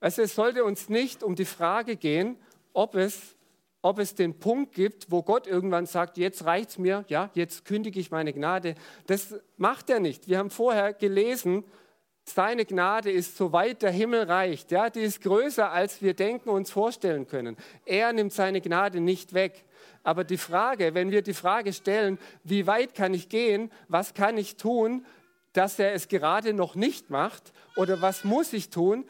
Also 0.00 0.22
es 0.22 0.34
sollte 0.34 0.64
uns 0.64 0.88
nicht 0.88 1.22
um 1.22 1.34
die 1.34 1.44
Frage 1.44 1.96
gehen, 1.96 2.36
ob 2.72 2.94
es, 2.94 3.36
ob 3.84 3.98
es 3.98 4.14
den 4.14 4.38
Punkt 4.38 4.74
gibt, 4.74 5.10
wo 5.10 5.22
Gott 5.22 5.46
irgendwann 5.46 5.84
sagt, 5.84 6.16
jetzt 6.16 6.46
reicht 6.46 6.70
es 6.70 6.78
mir, 6.78 7.04
ja, 7.08 7.30
jetzt 7.34 7.66
kündige 7.66 8.00
ich 8.00 8.10
meine 8.10 8.32
Gnade. 8.32 8.76
Das 9.06 9.34
macht 9.58 9.90
er 9.90 10.00
nicht. 10.00 10.26
Wir 10.26 10.38
haben 10.38 10.48
vorher 10.48 10.94
gelesen, 10.94 11.64
seine 12.24 12.64
Gnade 12.64 13.10
ist 13.12 13.36
so 13.36 13.52
weit 13.52 13.82
der 13.82 13.90
Himmel 13.90 14.22
reicht, 14.22 14.70
ja, 14.70 14.88
die 14.88 15.02
ist 15.02 15.20
größer, 15.20 15.70
als 15.70 16.00
wir 16.00 16.14
denken 16.14 16.48
uns 16.48 16.70
vorstellen 16.70 17.26
können. 17.26 17.58
Er 17.84 18.14
nimmt 18.14 18.32
seine 18.32 18.62
Gnade 18.62 19.00
nicht 19.00 19.34
weg. 19.34 19.66
Aber 20.02 20.24
die 20.24 20.38
Frage, 20.38 20.94
wenn 20.94 21.10
wir 21.10 21.20
die 21.20 21.34
Frage 21.34 21.74
stellen, 21.74 22.18
wie 22.42 22.66
weit 22.66 22.94
kann 22.94 23.12
ich 23.12 23.28
gehen, 23.28 23.70
was 23.88 24.14
kann 24.14 24.38
ich 24.38 24.56
tun, 24.56 25.04
dass 25.52 25.78
er 25.78 25.92
es 25.92 26.08
gerade 26.08 26.54
noch 26.54 26.74
nicht 26.74 27.10
macht 27.10 27.52
oder 27.76 28.00
was 28.00 28.24
muss 28.24 28.54
ich 28.54 28.70
tun, 28.70 29.04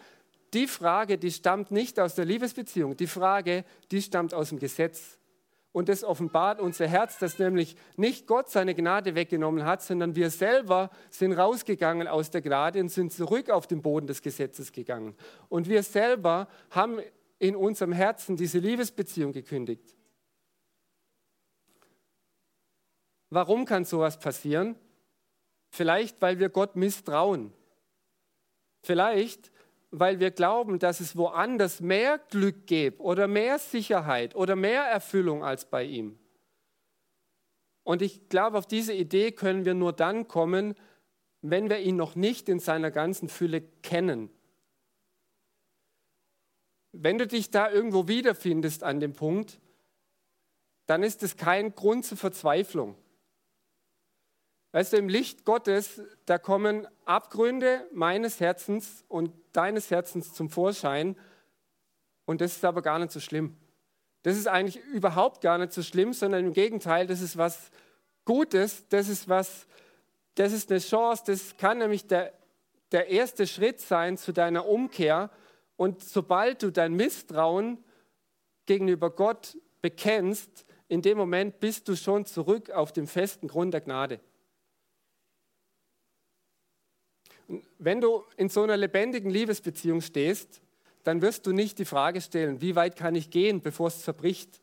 die 0.55 0.67
Frage, 0.67 1.19
die 1.19 1.31
stammt 1.31 1.71
nicht 1.71 1.99
aus 1.99 2.15
der 2.15 2.25
Liebesbeziehung, 2.25 2.97
die 2.97 3.07
Frage, 3.07 3.65
die 3.91 4.01
stammt 4.01 4.33
aus 4.33 4.51
dem 4.51 4.59
Gesetz. 4.59 5.19
Und 5.73 5.89
das 5.89 6.05
offenbart 6.05 6.61
unser 6.61 6.87
Herz, 6.87 7.19
dass 7.19 7.41
nämlich 7.41 7.75
nicht 7.97 8.29
Gott 8.29 8.49
seine 8.49 8.77
Gnade 8.77 9.17
weggenommen 9.17 9.65
hat, 9.65 9.83
sondern 9.83 10.15
wir 10.15 10.31
selber 10.31 10.91
sind 11.11 11.33
rausgegangen 11.33 12.07
aus 12.07 12.31
der 12.31 12.43
Gnade 12.43 12.79
und 12.79 12.91
sind 12.91 13.13
zurück 13.13 13.51
auf 13.51 13.67
den 13.67 13.83
Boden 13.83 14.07
des 14.07 14.23
Gesetzes 14.23 14.71
gegangen. 14.71 15.17
Und 15.49 15.69
wir 15.69 15.83
selber 15.83 16.47
haben 16.71 17.01
in 17.41 17.57
unserem 17.57 17.91
Herzen 17.91 18.37
diese 18.37 18.61
Liebesbeziehung 18.61 19.33
gekündigt. 19.33 19.97
Warum 23.31 23.65
kann 23.65 23.85
sowas 23.85 24.17
passieren? 24.21 24.77
Vielleicht, 25.71 26.23
weil 26.23 26.39
wir 26.39 26.51
Gott 26.51 26.77
misstrauen. 26.77 27.53
Vielleicht, 28.83 29.51
weil 29.97 30.19
wir 30.19 30.33
glauben, 30.33 30.81
dass 30.81 30.99
es 30.99 31.17
woanders 31.17 31.81
mehr 31.81 32.19
Glück 32.19 32.67
gibt 32.67 32.99
oder 32.99 33.29
mehr 33.29 33.61
Sicherheit 33.61 34.35
oder 34.35 34.57
mehr 34.57 34.83
Erfüllung 34.83 35.45
als 35.45 35.67
bei 35.67 35.85
ihm. 35.85 36.19
Und 37.85 38.03
ich 38.03 38.29
glaube, 38.29 38.59
auf 38.59 38.67
diese 38.67 38.93
Idee 38.93 39.31
können 39.31 39.65
wir 39.65 39.75
nur 39.75 39.93
dann 39.93 40.27
kommen, 40.27 40.75
wenn 41.43 41.71
wir 41.71 41.79
ihn 41.79 41.95
noch 41.95 42.17
nicht 42.17 42.49
in 42.49 42.59
seiner 42.59 42.91
ganzen 42.91 43.29
Fülle 43.29 43.61
kennen. 43.61 44.31
Wenn 46.91 47.19
du 47.19 47.27
dich 47.29 47.51
da 47.51 47.71
irgendwo 47.71 48.09
wiederfindest 48.09 48.83
an 48.83 48.99
dem 48.99 49.13
Punkt, 49.13 49.61
dann 50.87 51.05
ist 51.05 51.23
es 51.23 51.37
kein 51.37 51.75
Grund 51.75 52.05
zur 52.05 52.19
Verzweiflung. 52.19 52.97
Weißt 54.75 54.93
du, 54.93 54.97
im 54.97 55.09
Licht 55.09 55.45
Gottes, 55.45 56.03
da 56.27 56.37
kommen 56.37 56.89
Abgründe 57.05 57.87
meines 57.93 58.41
Herzens 58.41 59.05
und 59.07 59.31
deines 59.53 59.93
Herzens 59.93 60.33
zum 60.33 60.51
Vorschein. 60.51 61.17
Und 62.25 62.41
das 62.41 62.57
ist 62.57 62.65
aber 62.65 62.83
gar 62.83 62.99
nicht 62.99 63.13
so 63.13 63.21
schlimm. 63.21 63.57
Das 64.25 64.37
ist 64.37 64.49
eigentlich 64.49 64.83
überhaupt 64.87 65.43
gar 65.43 65.59
nicht 65.59 65.73
so 65.73 65.85
schlimm, 65.85 66.13
sondern 66.13 66.47
im 66.47 66.53
Gegenteil, 66.53 67.07
das 67.07 67.21
ist 67.21 67.37
was 67.37 67.71
Gutes, 68.25 68.89
das 68.89 69.09
ist 69.09 69.29
was, 69.29 69.69
das 70.35 70.53
ist 70.53 70.73
eine 70.73 70.81
Chance, 70.81 71.23
das 71.25 71.57
kann 71.57 71.79
nämlich 71.79 72.09
der, 72.09 72.33
der 72.91 73.07
erste 73.11 73.47
Schritt 73.47 73.81
sein 73.81 74.19
zu 74.19 74.33
deiner 74.33 74.67
Umkehr. 74.67 75.31
Und 75.77 76.03
sobald 76.03 76.65
du 76.65 76.73
dein 76.73 76.95
Misstrauen 76.95 77.79
gegenüber 78.67 79.11
Gott 79.11 79.57
bekennst, 79.83 80.67
in 80.89 81.01
dem 81.01 81.17
Moment 81.17 81.61
bist 81.61 81.87
du 81.87 81.95
schon 81.95 82.27
zurück 82.27 82.71
auf 82.71 82.91
dem 82.91 83.07
festen 83.07 83.47
Grund 83.47 83.73
der 83.73 83.81
Gnade. 83.81 84.19
Wenn 87.79 88.01
du 88.01 88.25
in 88.37 88.49
so 88.49 88.63
einer 88.63 88.77
lebendigen 88.77 89.31
Liebesbeziehung 89.31 90.01
stehst, 90.01 90.63
dann 91.03 91.21
wirst 91.23 91.47
du 91.47 91.53
nicht 91.53 91.79
die 91.79 91.85
Frage 91.85 92.21
stellen, 92.21 92.61
wie 92.61 92.77
weit 92.77 92.97
kann 92.97 93.15
ich 93.15 93.31
gehen, 93.31 93.61
bevor 93.61 93.89
es 93.89 94.03
zerbricht, 94.03 94.61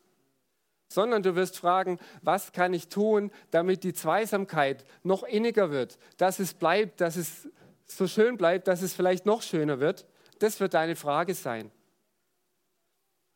sondern 0.88 1.22
du 1.22 1.34
wirst 1.34 1.58
fragen, 1.58 1.98
was 2.20 2.52
kann 2.52 2.74
ich 2.74 2.88
tun, 2.88 3.30
damit 3.50 3.84
die 3.84 3.94
Zweisamkeit 3.94 4.84
noch 5.02 5.22
inniger 5.22 5.70
wird, 5.70 5.98
dass 6.16 6.38
es 6.38 6.54
bleibt, 6.54 7.00
dass 7.00 7.16
es 7.16 7.48
so 7.86 8.06
schön 8.06 8.36
bleibt, 8.36 8.68
dass 8.68 8.82
es 8.82 8.92
vielleicht 8.92 9.24
noch 9.24 9.42
schöner 9.42 9.80
wird. 9.80 10.06
Das 10.38 10.60
wird 10.60 10.74
deine 10.74 10.96
Frage 10.96 11.34
sein. 11.34 11.70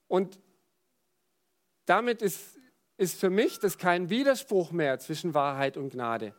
Und 0.09 0.39
damit 1.87 2.23
ist, 2.23 2.59
ist 2.97 3.19
für 3.19 3.31
mich 3.31 3.59
das 3.59 3.79
kein 3.79 4.11
Widerspruch 4.11 4.73
mehr 4.73 4.99
zwischen 4.99 5.35
Wahrheit 5.35 5.77
und 5.77 5.91
Gnade. 5.91 6.35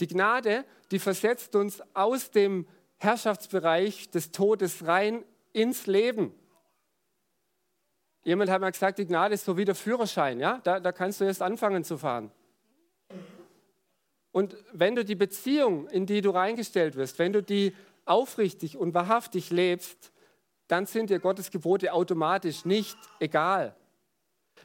Die 0.00 0.06
Gnade, 0.06 0.64
die 0.90 0.98
versetzt 0.98 1.54
uns 1.54 1.82
aus 1.94 2.30
dem 2.30 2.66
Herrschaftsbereich 2.96 4.10
des 4.10 4.32
Todes 4.32 4.86
rein 4.86 5.24
ins 5.52 5.86
Leben. 5.86 6.34
Jemand 8.24 8.50
hat 8.50 8.60
mal 8.60 8.70
gesagt, 8.70 8.98
die 8.98 9.06
Gnade 9.06 9.34
ist 9.34 9.44
so 9.44 9.56
wie 9.56 9.64
der 9.64 9.74
Führerschein, 9.74 10.40
ja? 10.40 10.58
Da, 10.64 10.80
da 10.80 10.92
kannst 10.92 11.20
du 11.20 11.24
erst 11.24 11.42
anfangen 11.42 11.84
zu 11.84 11.98
fahren. 11.98 12.30
Und 14.32 14.56
wenn 14.72 14.96
du 14.96 15.04
die 15.04 15.14
Beziehung, 15.14 15.86
in 15.88 16.06
die 16.06 16.20
du 16.20 16.30
reingestellt 16.30 16.96
wirst, 16.96 17.18
wenn 17.18 17.32
du 17.32 17.42
die 17.42 17.74
aufrichtig 18.04 18.76
und 18.76 18.94
wahrhaftig 18.94 19.50
lebst, 19.50 20.10
dann 20.66 20.86
sind 20.86 21.10
dir 21.10 21.20
Gottes 21.20 21.50
Gebote 21.50 21.92
automatisch 21.92 22.64
nicht 22.64 22.98
egal. 23.20 23.76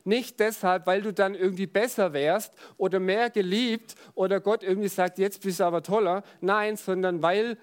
Nicht 0.10 0.40
deshalb, 0.40 0.88
weil 0.88 1.04
du 1.04 1.14
dann 1.14 1.36
irgendwie 1.36 1.68
besser 1.68 2.14
wärst 2.14 2.52
oder 2.78 3.00
mehr 3.00 3.30
geliebt 3.30 3.94
oder 4.16 4.40
Gott 4.40 4.64
irgendwie 4.64 4.88
sagt, 4.88 5.20
jetzt 5.20 5.42
bist 5.44 5.60
du 5.60 5.66
aber 5.66 5.84
toller. 5.84 6.24
Nein, 6.42 6.78
sondern 6.78 7.22
weil 7.22 7.58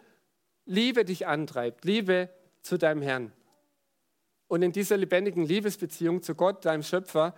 Liebe 0.65 1.05
dich 1.05 1.27
antreibt, 1.27 1.85
Liebe 1.85 2.29
zu 2.63 2.79
deinem 2.79 3.03
Herrn. 3.03 3.33
Und 4.47 4.63
in 4.63 4.71
dieser 4.71 4.97
lebendigen 4.97 5.45
Liebesbeziehung 5.45 6.23
zu 6.23 6.37
Gott, 6.37 6.65
deinem 6.65 6.85
Schöpfer, 6.85 7.35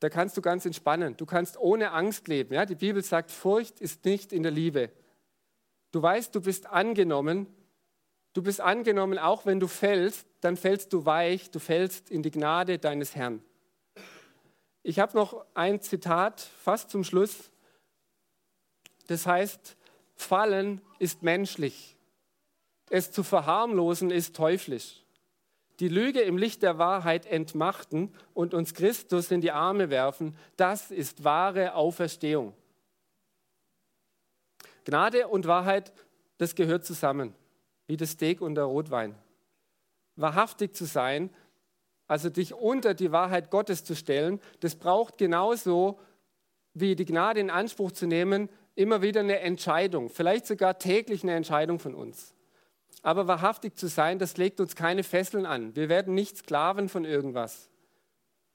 da 0.00 0.08
kannst 0.08 0.38
du 0.38 0.42
ganz 0.42 0.64
entspannen. 0.64 1.16
Du 1.18 1.26
kannst 1.26 1.58
ohne 1.58 1.92
Angst 1.92 2.28
leben. 2.28 2.54
Ja? 2.54 2.64
Die 2.64 2.76
Bibel 2.76 3.02
sagt, 3.02 3.30
Furcht 3.30 3.80
ist 3.80 4.06
nicht 4.06 4.32
in 4.32 4.42
der 4.42 4.52
Liebe. 4.52 4.90
Du 5.92 6.00
weißt, 6.00 6.34
du 6.34 6.40
bist 6.40 6.66
angenommen. 6.66 7.46
Du 8.32 8.42
bist 8.42 8.62
angenommen, 8.62 9.18
auch 9.18 9.44
wenn 9.44 9.60
du 9.60 9.66
fällst, 9.66 10.26
dann 10.40 10.56
fällst 10.56 10.94
du 10.94 11.04
weich, 11.04 11.50
du 11.50 11.58
fällst 11.58 12.10
in 12.10 12.22
die 12.22 12.30
Gnade 12.30 12.78
deines 12.78 13.14
Herrn. 13.14 13.42
Ich 14.88 15.00
habe 15.00 15.16
noch 15.16 15.44
ein 15.54 15.80
Zitat 15.80 16.40
fast 16.40 16.90
zum 16.90 17.02
Schluss. 17.02 17.50
Das 19.08 19.26
heißt, 19.26 19.76
Fallen 20.14 20.80
ist 20.98 21.22
menschlich. 21.22 21.96
Es 22.88 23.10
zu 23.10 23.22
verharmlosen 23.22 24.10
ist 24.10 24.36
teuflisch 24.36 25.02
die 25.80 25.88
Lüge 25.88 26.20
im 26.20 26.38
Licht 26.38 26.62
der 26.62 26.78
Wahrheit 26.78 27.26
entmachten 27.26 28.14
und 28.34 28.54
uns 28.54 28.74
Christus 28.74 29.30
in 29.30 29.40
die 29.40 29.52
Arme 29.52 29.90
werfen, 29.90 30.36
das 30.56 30.90
ist 30.90 31.24
wahre 31.24 31.74
Auferstehung. 31.74 32.54
Gnade 34.84 35.28
und 35.28 35.46
Wahrheit, 35.46 35.92
das 36.38 36.54
gehört 36.54 36.84
zusammen, 36.84 37.34
wie 37.86 37.96
das 37.96 38.12
Steak 38.12 38.40
und 38.40 38.54
der 38.54 38.64
Rotwein. 38.64 39.14
Wahrhaftig 40.14 40.74
zu 40.74 40.86
sein, 40.86 41.30
also 42.06 42.30
dich 42.30 42.54
unter 42.54 42.94
die 42.94 43.12
Wahrheit 43.12 43.50
Gottes 43.50 43.84
zu 43.84 43.96
stellen, 43.96 44.40
das 44.60 44.76
braucht 44.76 45.18
genauso 45.18 45.98
wie 46.74 46.94
die 46.94 47.04
Gnade 47.04 47.40
in 47.40 47.50
Anspruch 47.50 47.92
zu 47.92 48.06
nehmen, 48.06 48.48
immer 48.74 49.02
wieder 49.02 49.20
eine 49.20 49.40
Entscheidung, 49.40 50.10
vielleicht 50.10 50.46
sogar 50.46 50.78
täglich 50.78 51.22
eine 51.22 51.34
Entscheidung 51.34 51.78
von 51.78 51.94
uns. 51.94 52.34
Aber 53.02 53.26
wahrhaftig 53.26 53.76
zu 53.76 53.88
sein, 53.88 54.18
das 54.18 54.36
legt 54.36 54.60
uns 54.60 54.76
keine 54.76 55.02
Fesseln 55.02 55.46
an. 55.46 55.74
Wir 55.74 55.88
werden 55.88 56.14
nicht 56.14 56.38
Sklaven 56.38 56.88
von 56.88 57.04
irgendwas. 57.04 57.70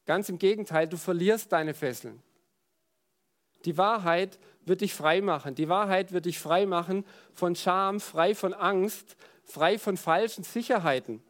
Ganz 0.06 0.30
im 0.30 0.38
Gegenteil, 0.38 0.88
du 0.88 0.97
verlierst 0.97 1.52
deine 1.52 1.74
Fesseln. 1.74 2.22
Die 3.66 3.78
Wahrheit 3.78 4.39
wird 4.66 4.82
dich 4.82 4.93
frei 4.93 5.22
machen. 5.22 5.56
Die 5.56 5.70
Wahrheit 5.70 6.12
wird 6.12 6.26
dich 6.26 6.39
frei 6.39 6.66
machen 6.66 7.06
von 7.34 7.56
Scham, 7.56 7.99
frei 7.99 8.36
von 8.36 8.54
Angst, 8.54 9.16
frei 9.43 9.78
von 9.78 9.97
falschen 9.97 10.43
Sicherheiten, 10.43 11.22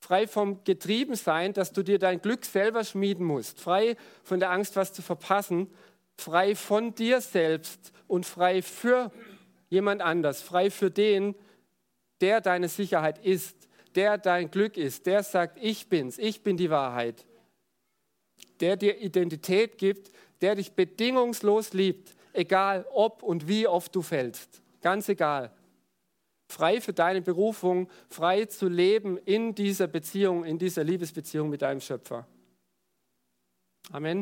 frei 0.00 0.26
vom 0.26 0.64
Getriebensein, 0.64 1.52
dass 1.52 1.72
du 1.72 1.82
dir 1.82 1.98
dein 1.98 2.20
Glück 2.20 2.44
selber 2.44 2.84
schmieden 2.84 3.24
musst, 3.24 3.60
frei 3.60 3.96
von 4.24 4.40
der 4.40 4.50
Angst, 4.50 4.74
was 4.76 4.92
zu 4.92 5.02
verpassen, 5.02 5.68
frei 6.16 6.54
von 6.54 6.94
dir 6.94 7.20
selbst 7.20 7.92
und 8.08 8.26
frei 8.26 8.62
für 8.62 9.12
jemand 9.68 10.02
anders, 10.02 10.42
frei 10.42 10.70
für 10.70 10.90
den, 10.90 11.34
der 12.20 12.40
deine 12.40 12.68
Sicherheit 12.68 13.24
ist, 13.24 13.68
der 13.94 14.18
dein 14.18 14.50
Glück 14.50 14.76
ist, 14.76 15.06
der 15.06 15.22
sagt, 15.22 15.58
ich 15.60 15.88
bin's, 15.88 16.18
ich 16.18 16.42
bin 16.42 16.56
die 16.56 16.70
Wahrheit, 16.70 17.26
der 18.60 18.76
dir 18.76 19.00
Identität 19.00 19.78
gibt, 19.78 20.10
der 20.40 20.54
dich 20.54 20.72
bedingungslos 20.72 21.72
liebt, 21.72 22.14
egal 22.32 22.86
ob 22.92 23.22
und 23.22 23.48
wie 23.48 23.66
oft 23.66 23.94
du 23.94 24.02
fällst, 24.02 24.62
ganz 24.80 25.08
egal. 25.08 25.52
Frei 26.50 26.80
für 26.80 26.92
deine 26.92 27.22
Berufung, 27.22 27.88
frei 28.08 28.46
zu 28.46 28.68
leben 28.68 29.18
in 29.18 29.54
dieser 29.54 29.86
Beziehung, 29.86 30.44
in 30.44 30.58
dieser 30.58 30.82
Liebesbeziehung 30.82 31.48
mit 31.48 31.62
deinem 31.62 31.80
Schöpfer. 31.80 32.26
Amen. 33.92 34.18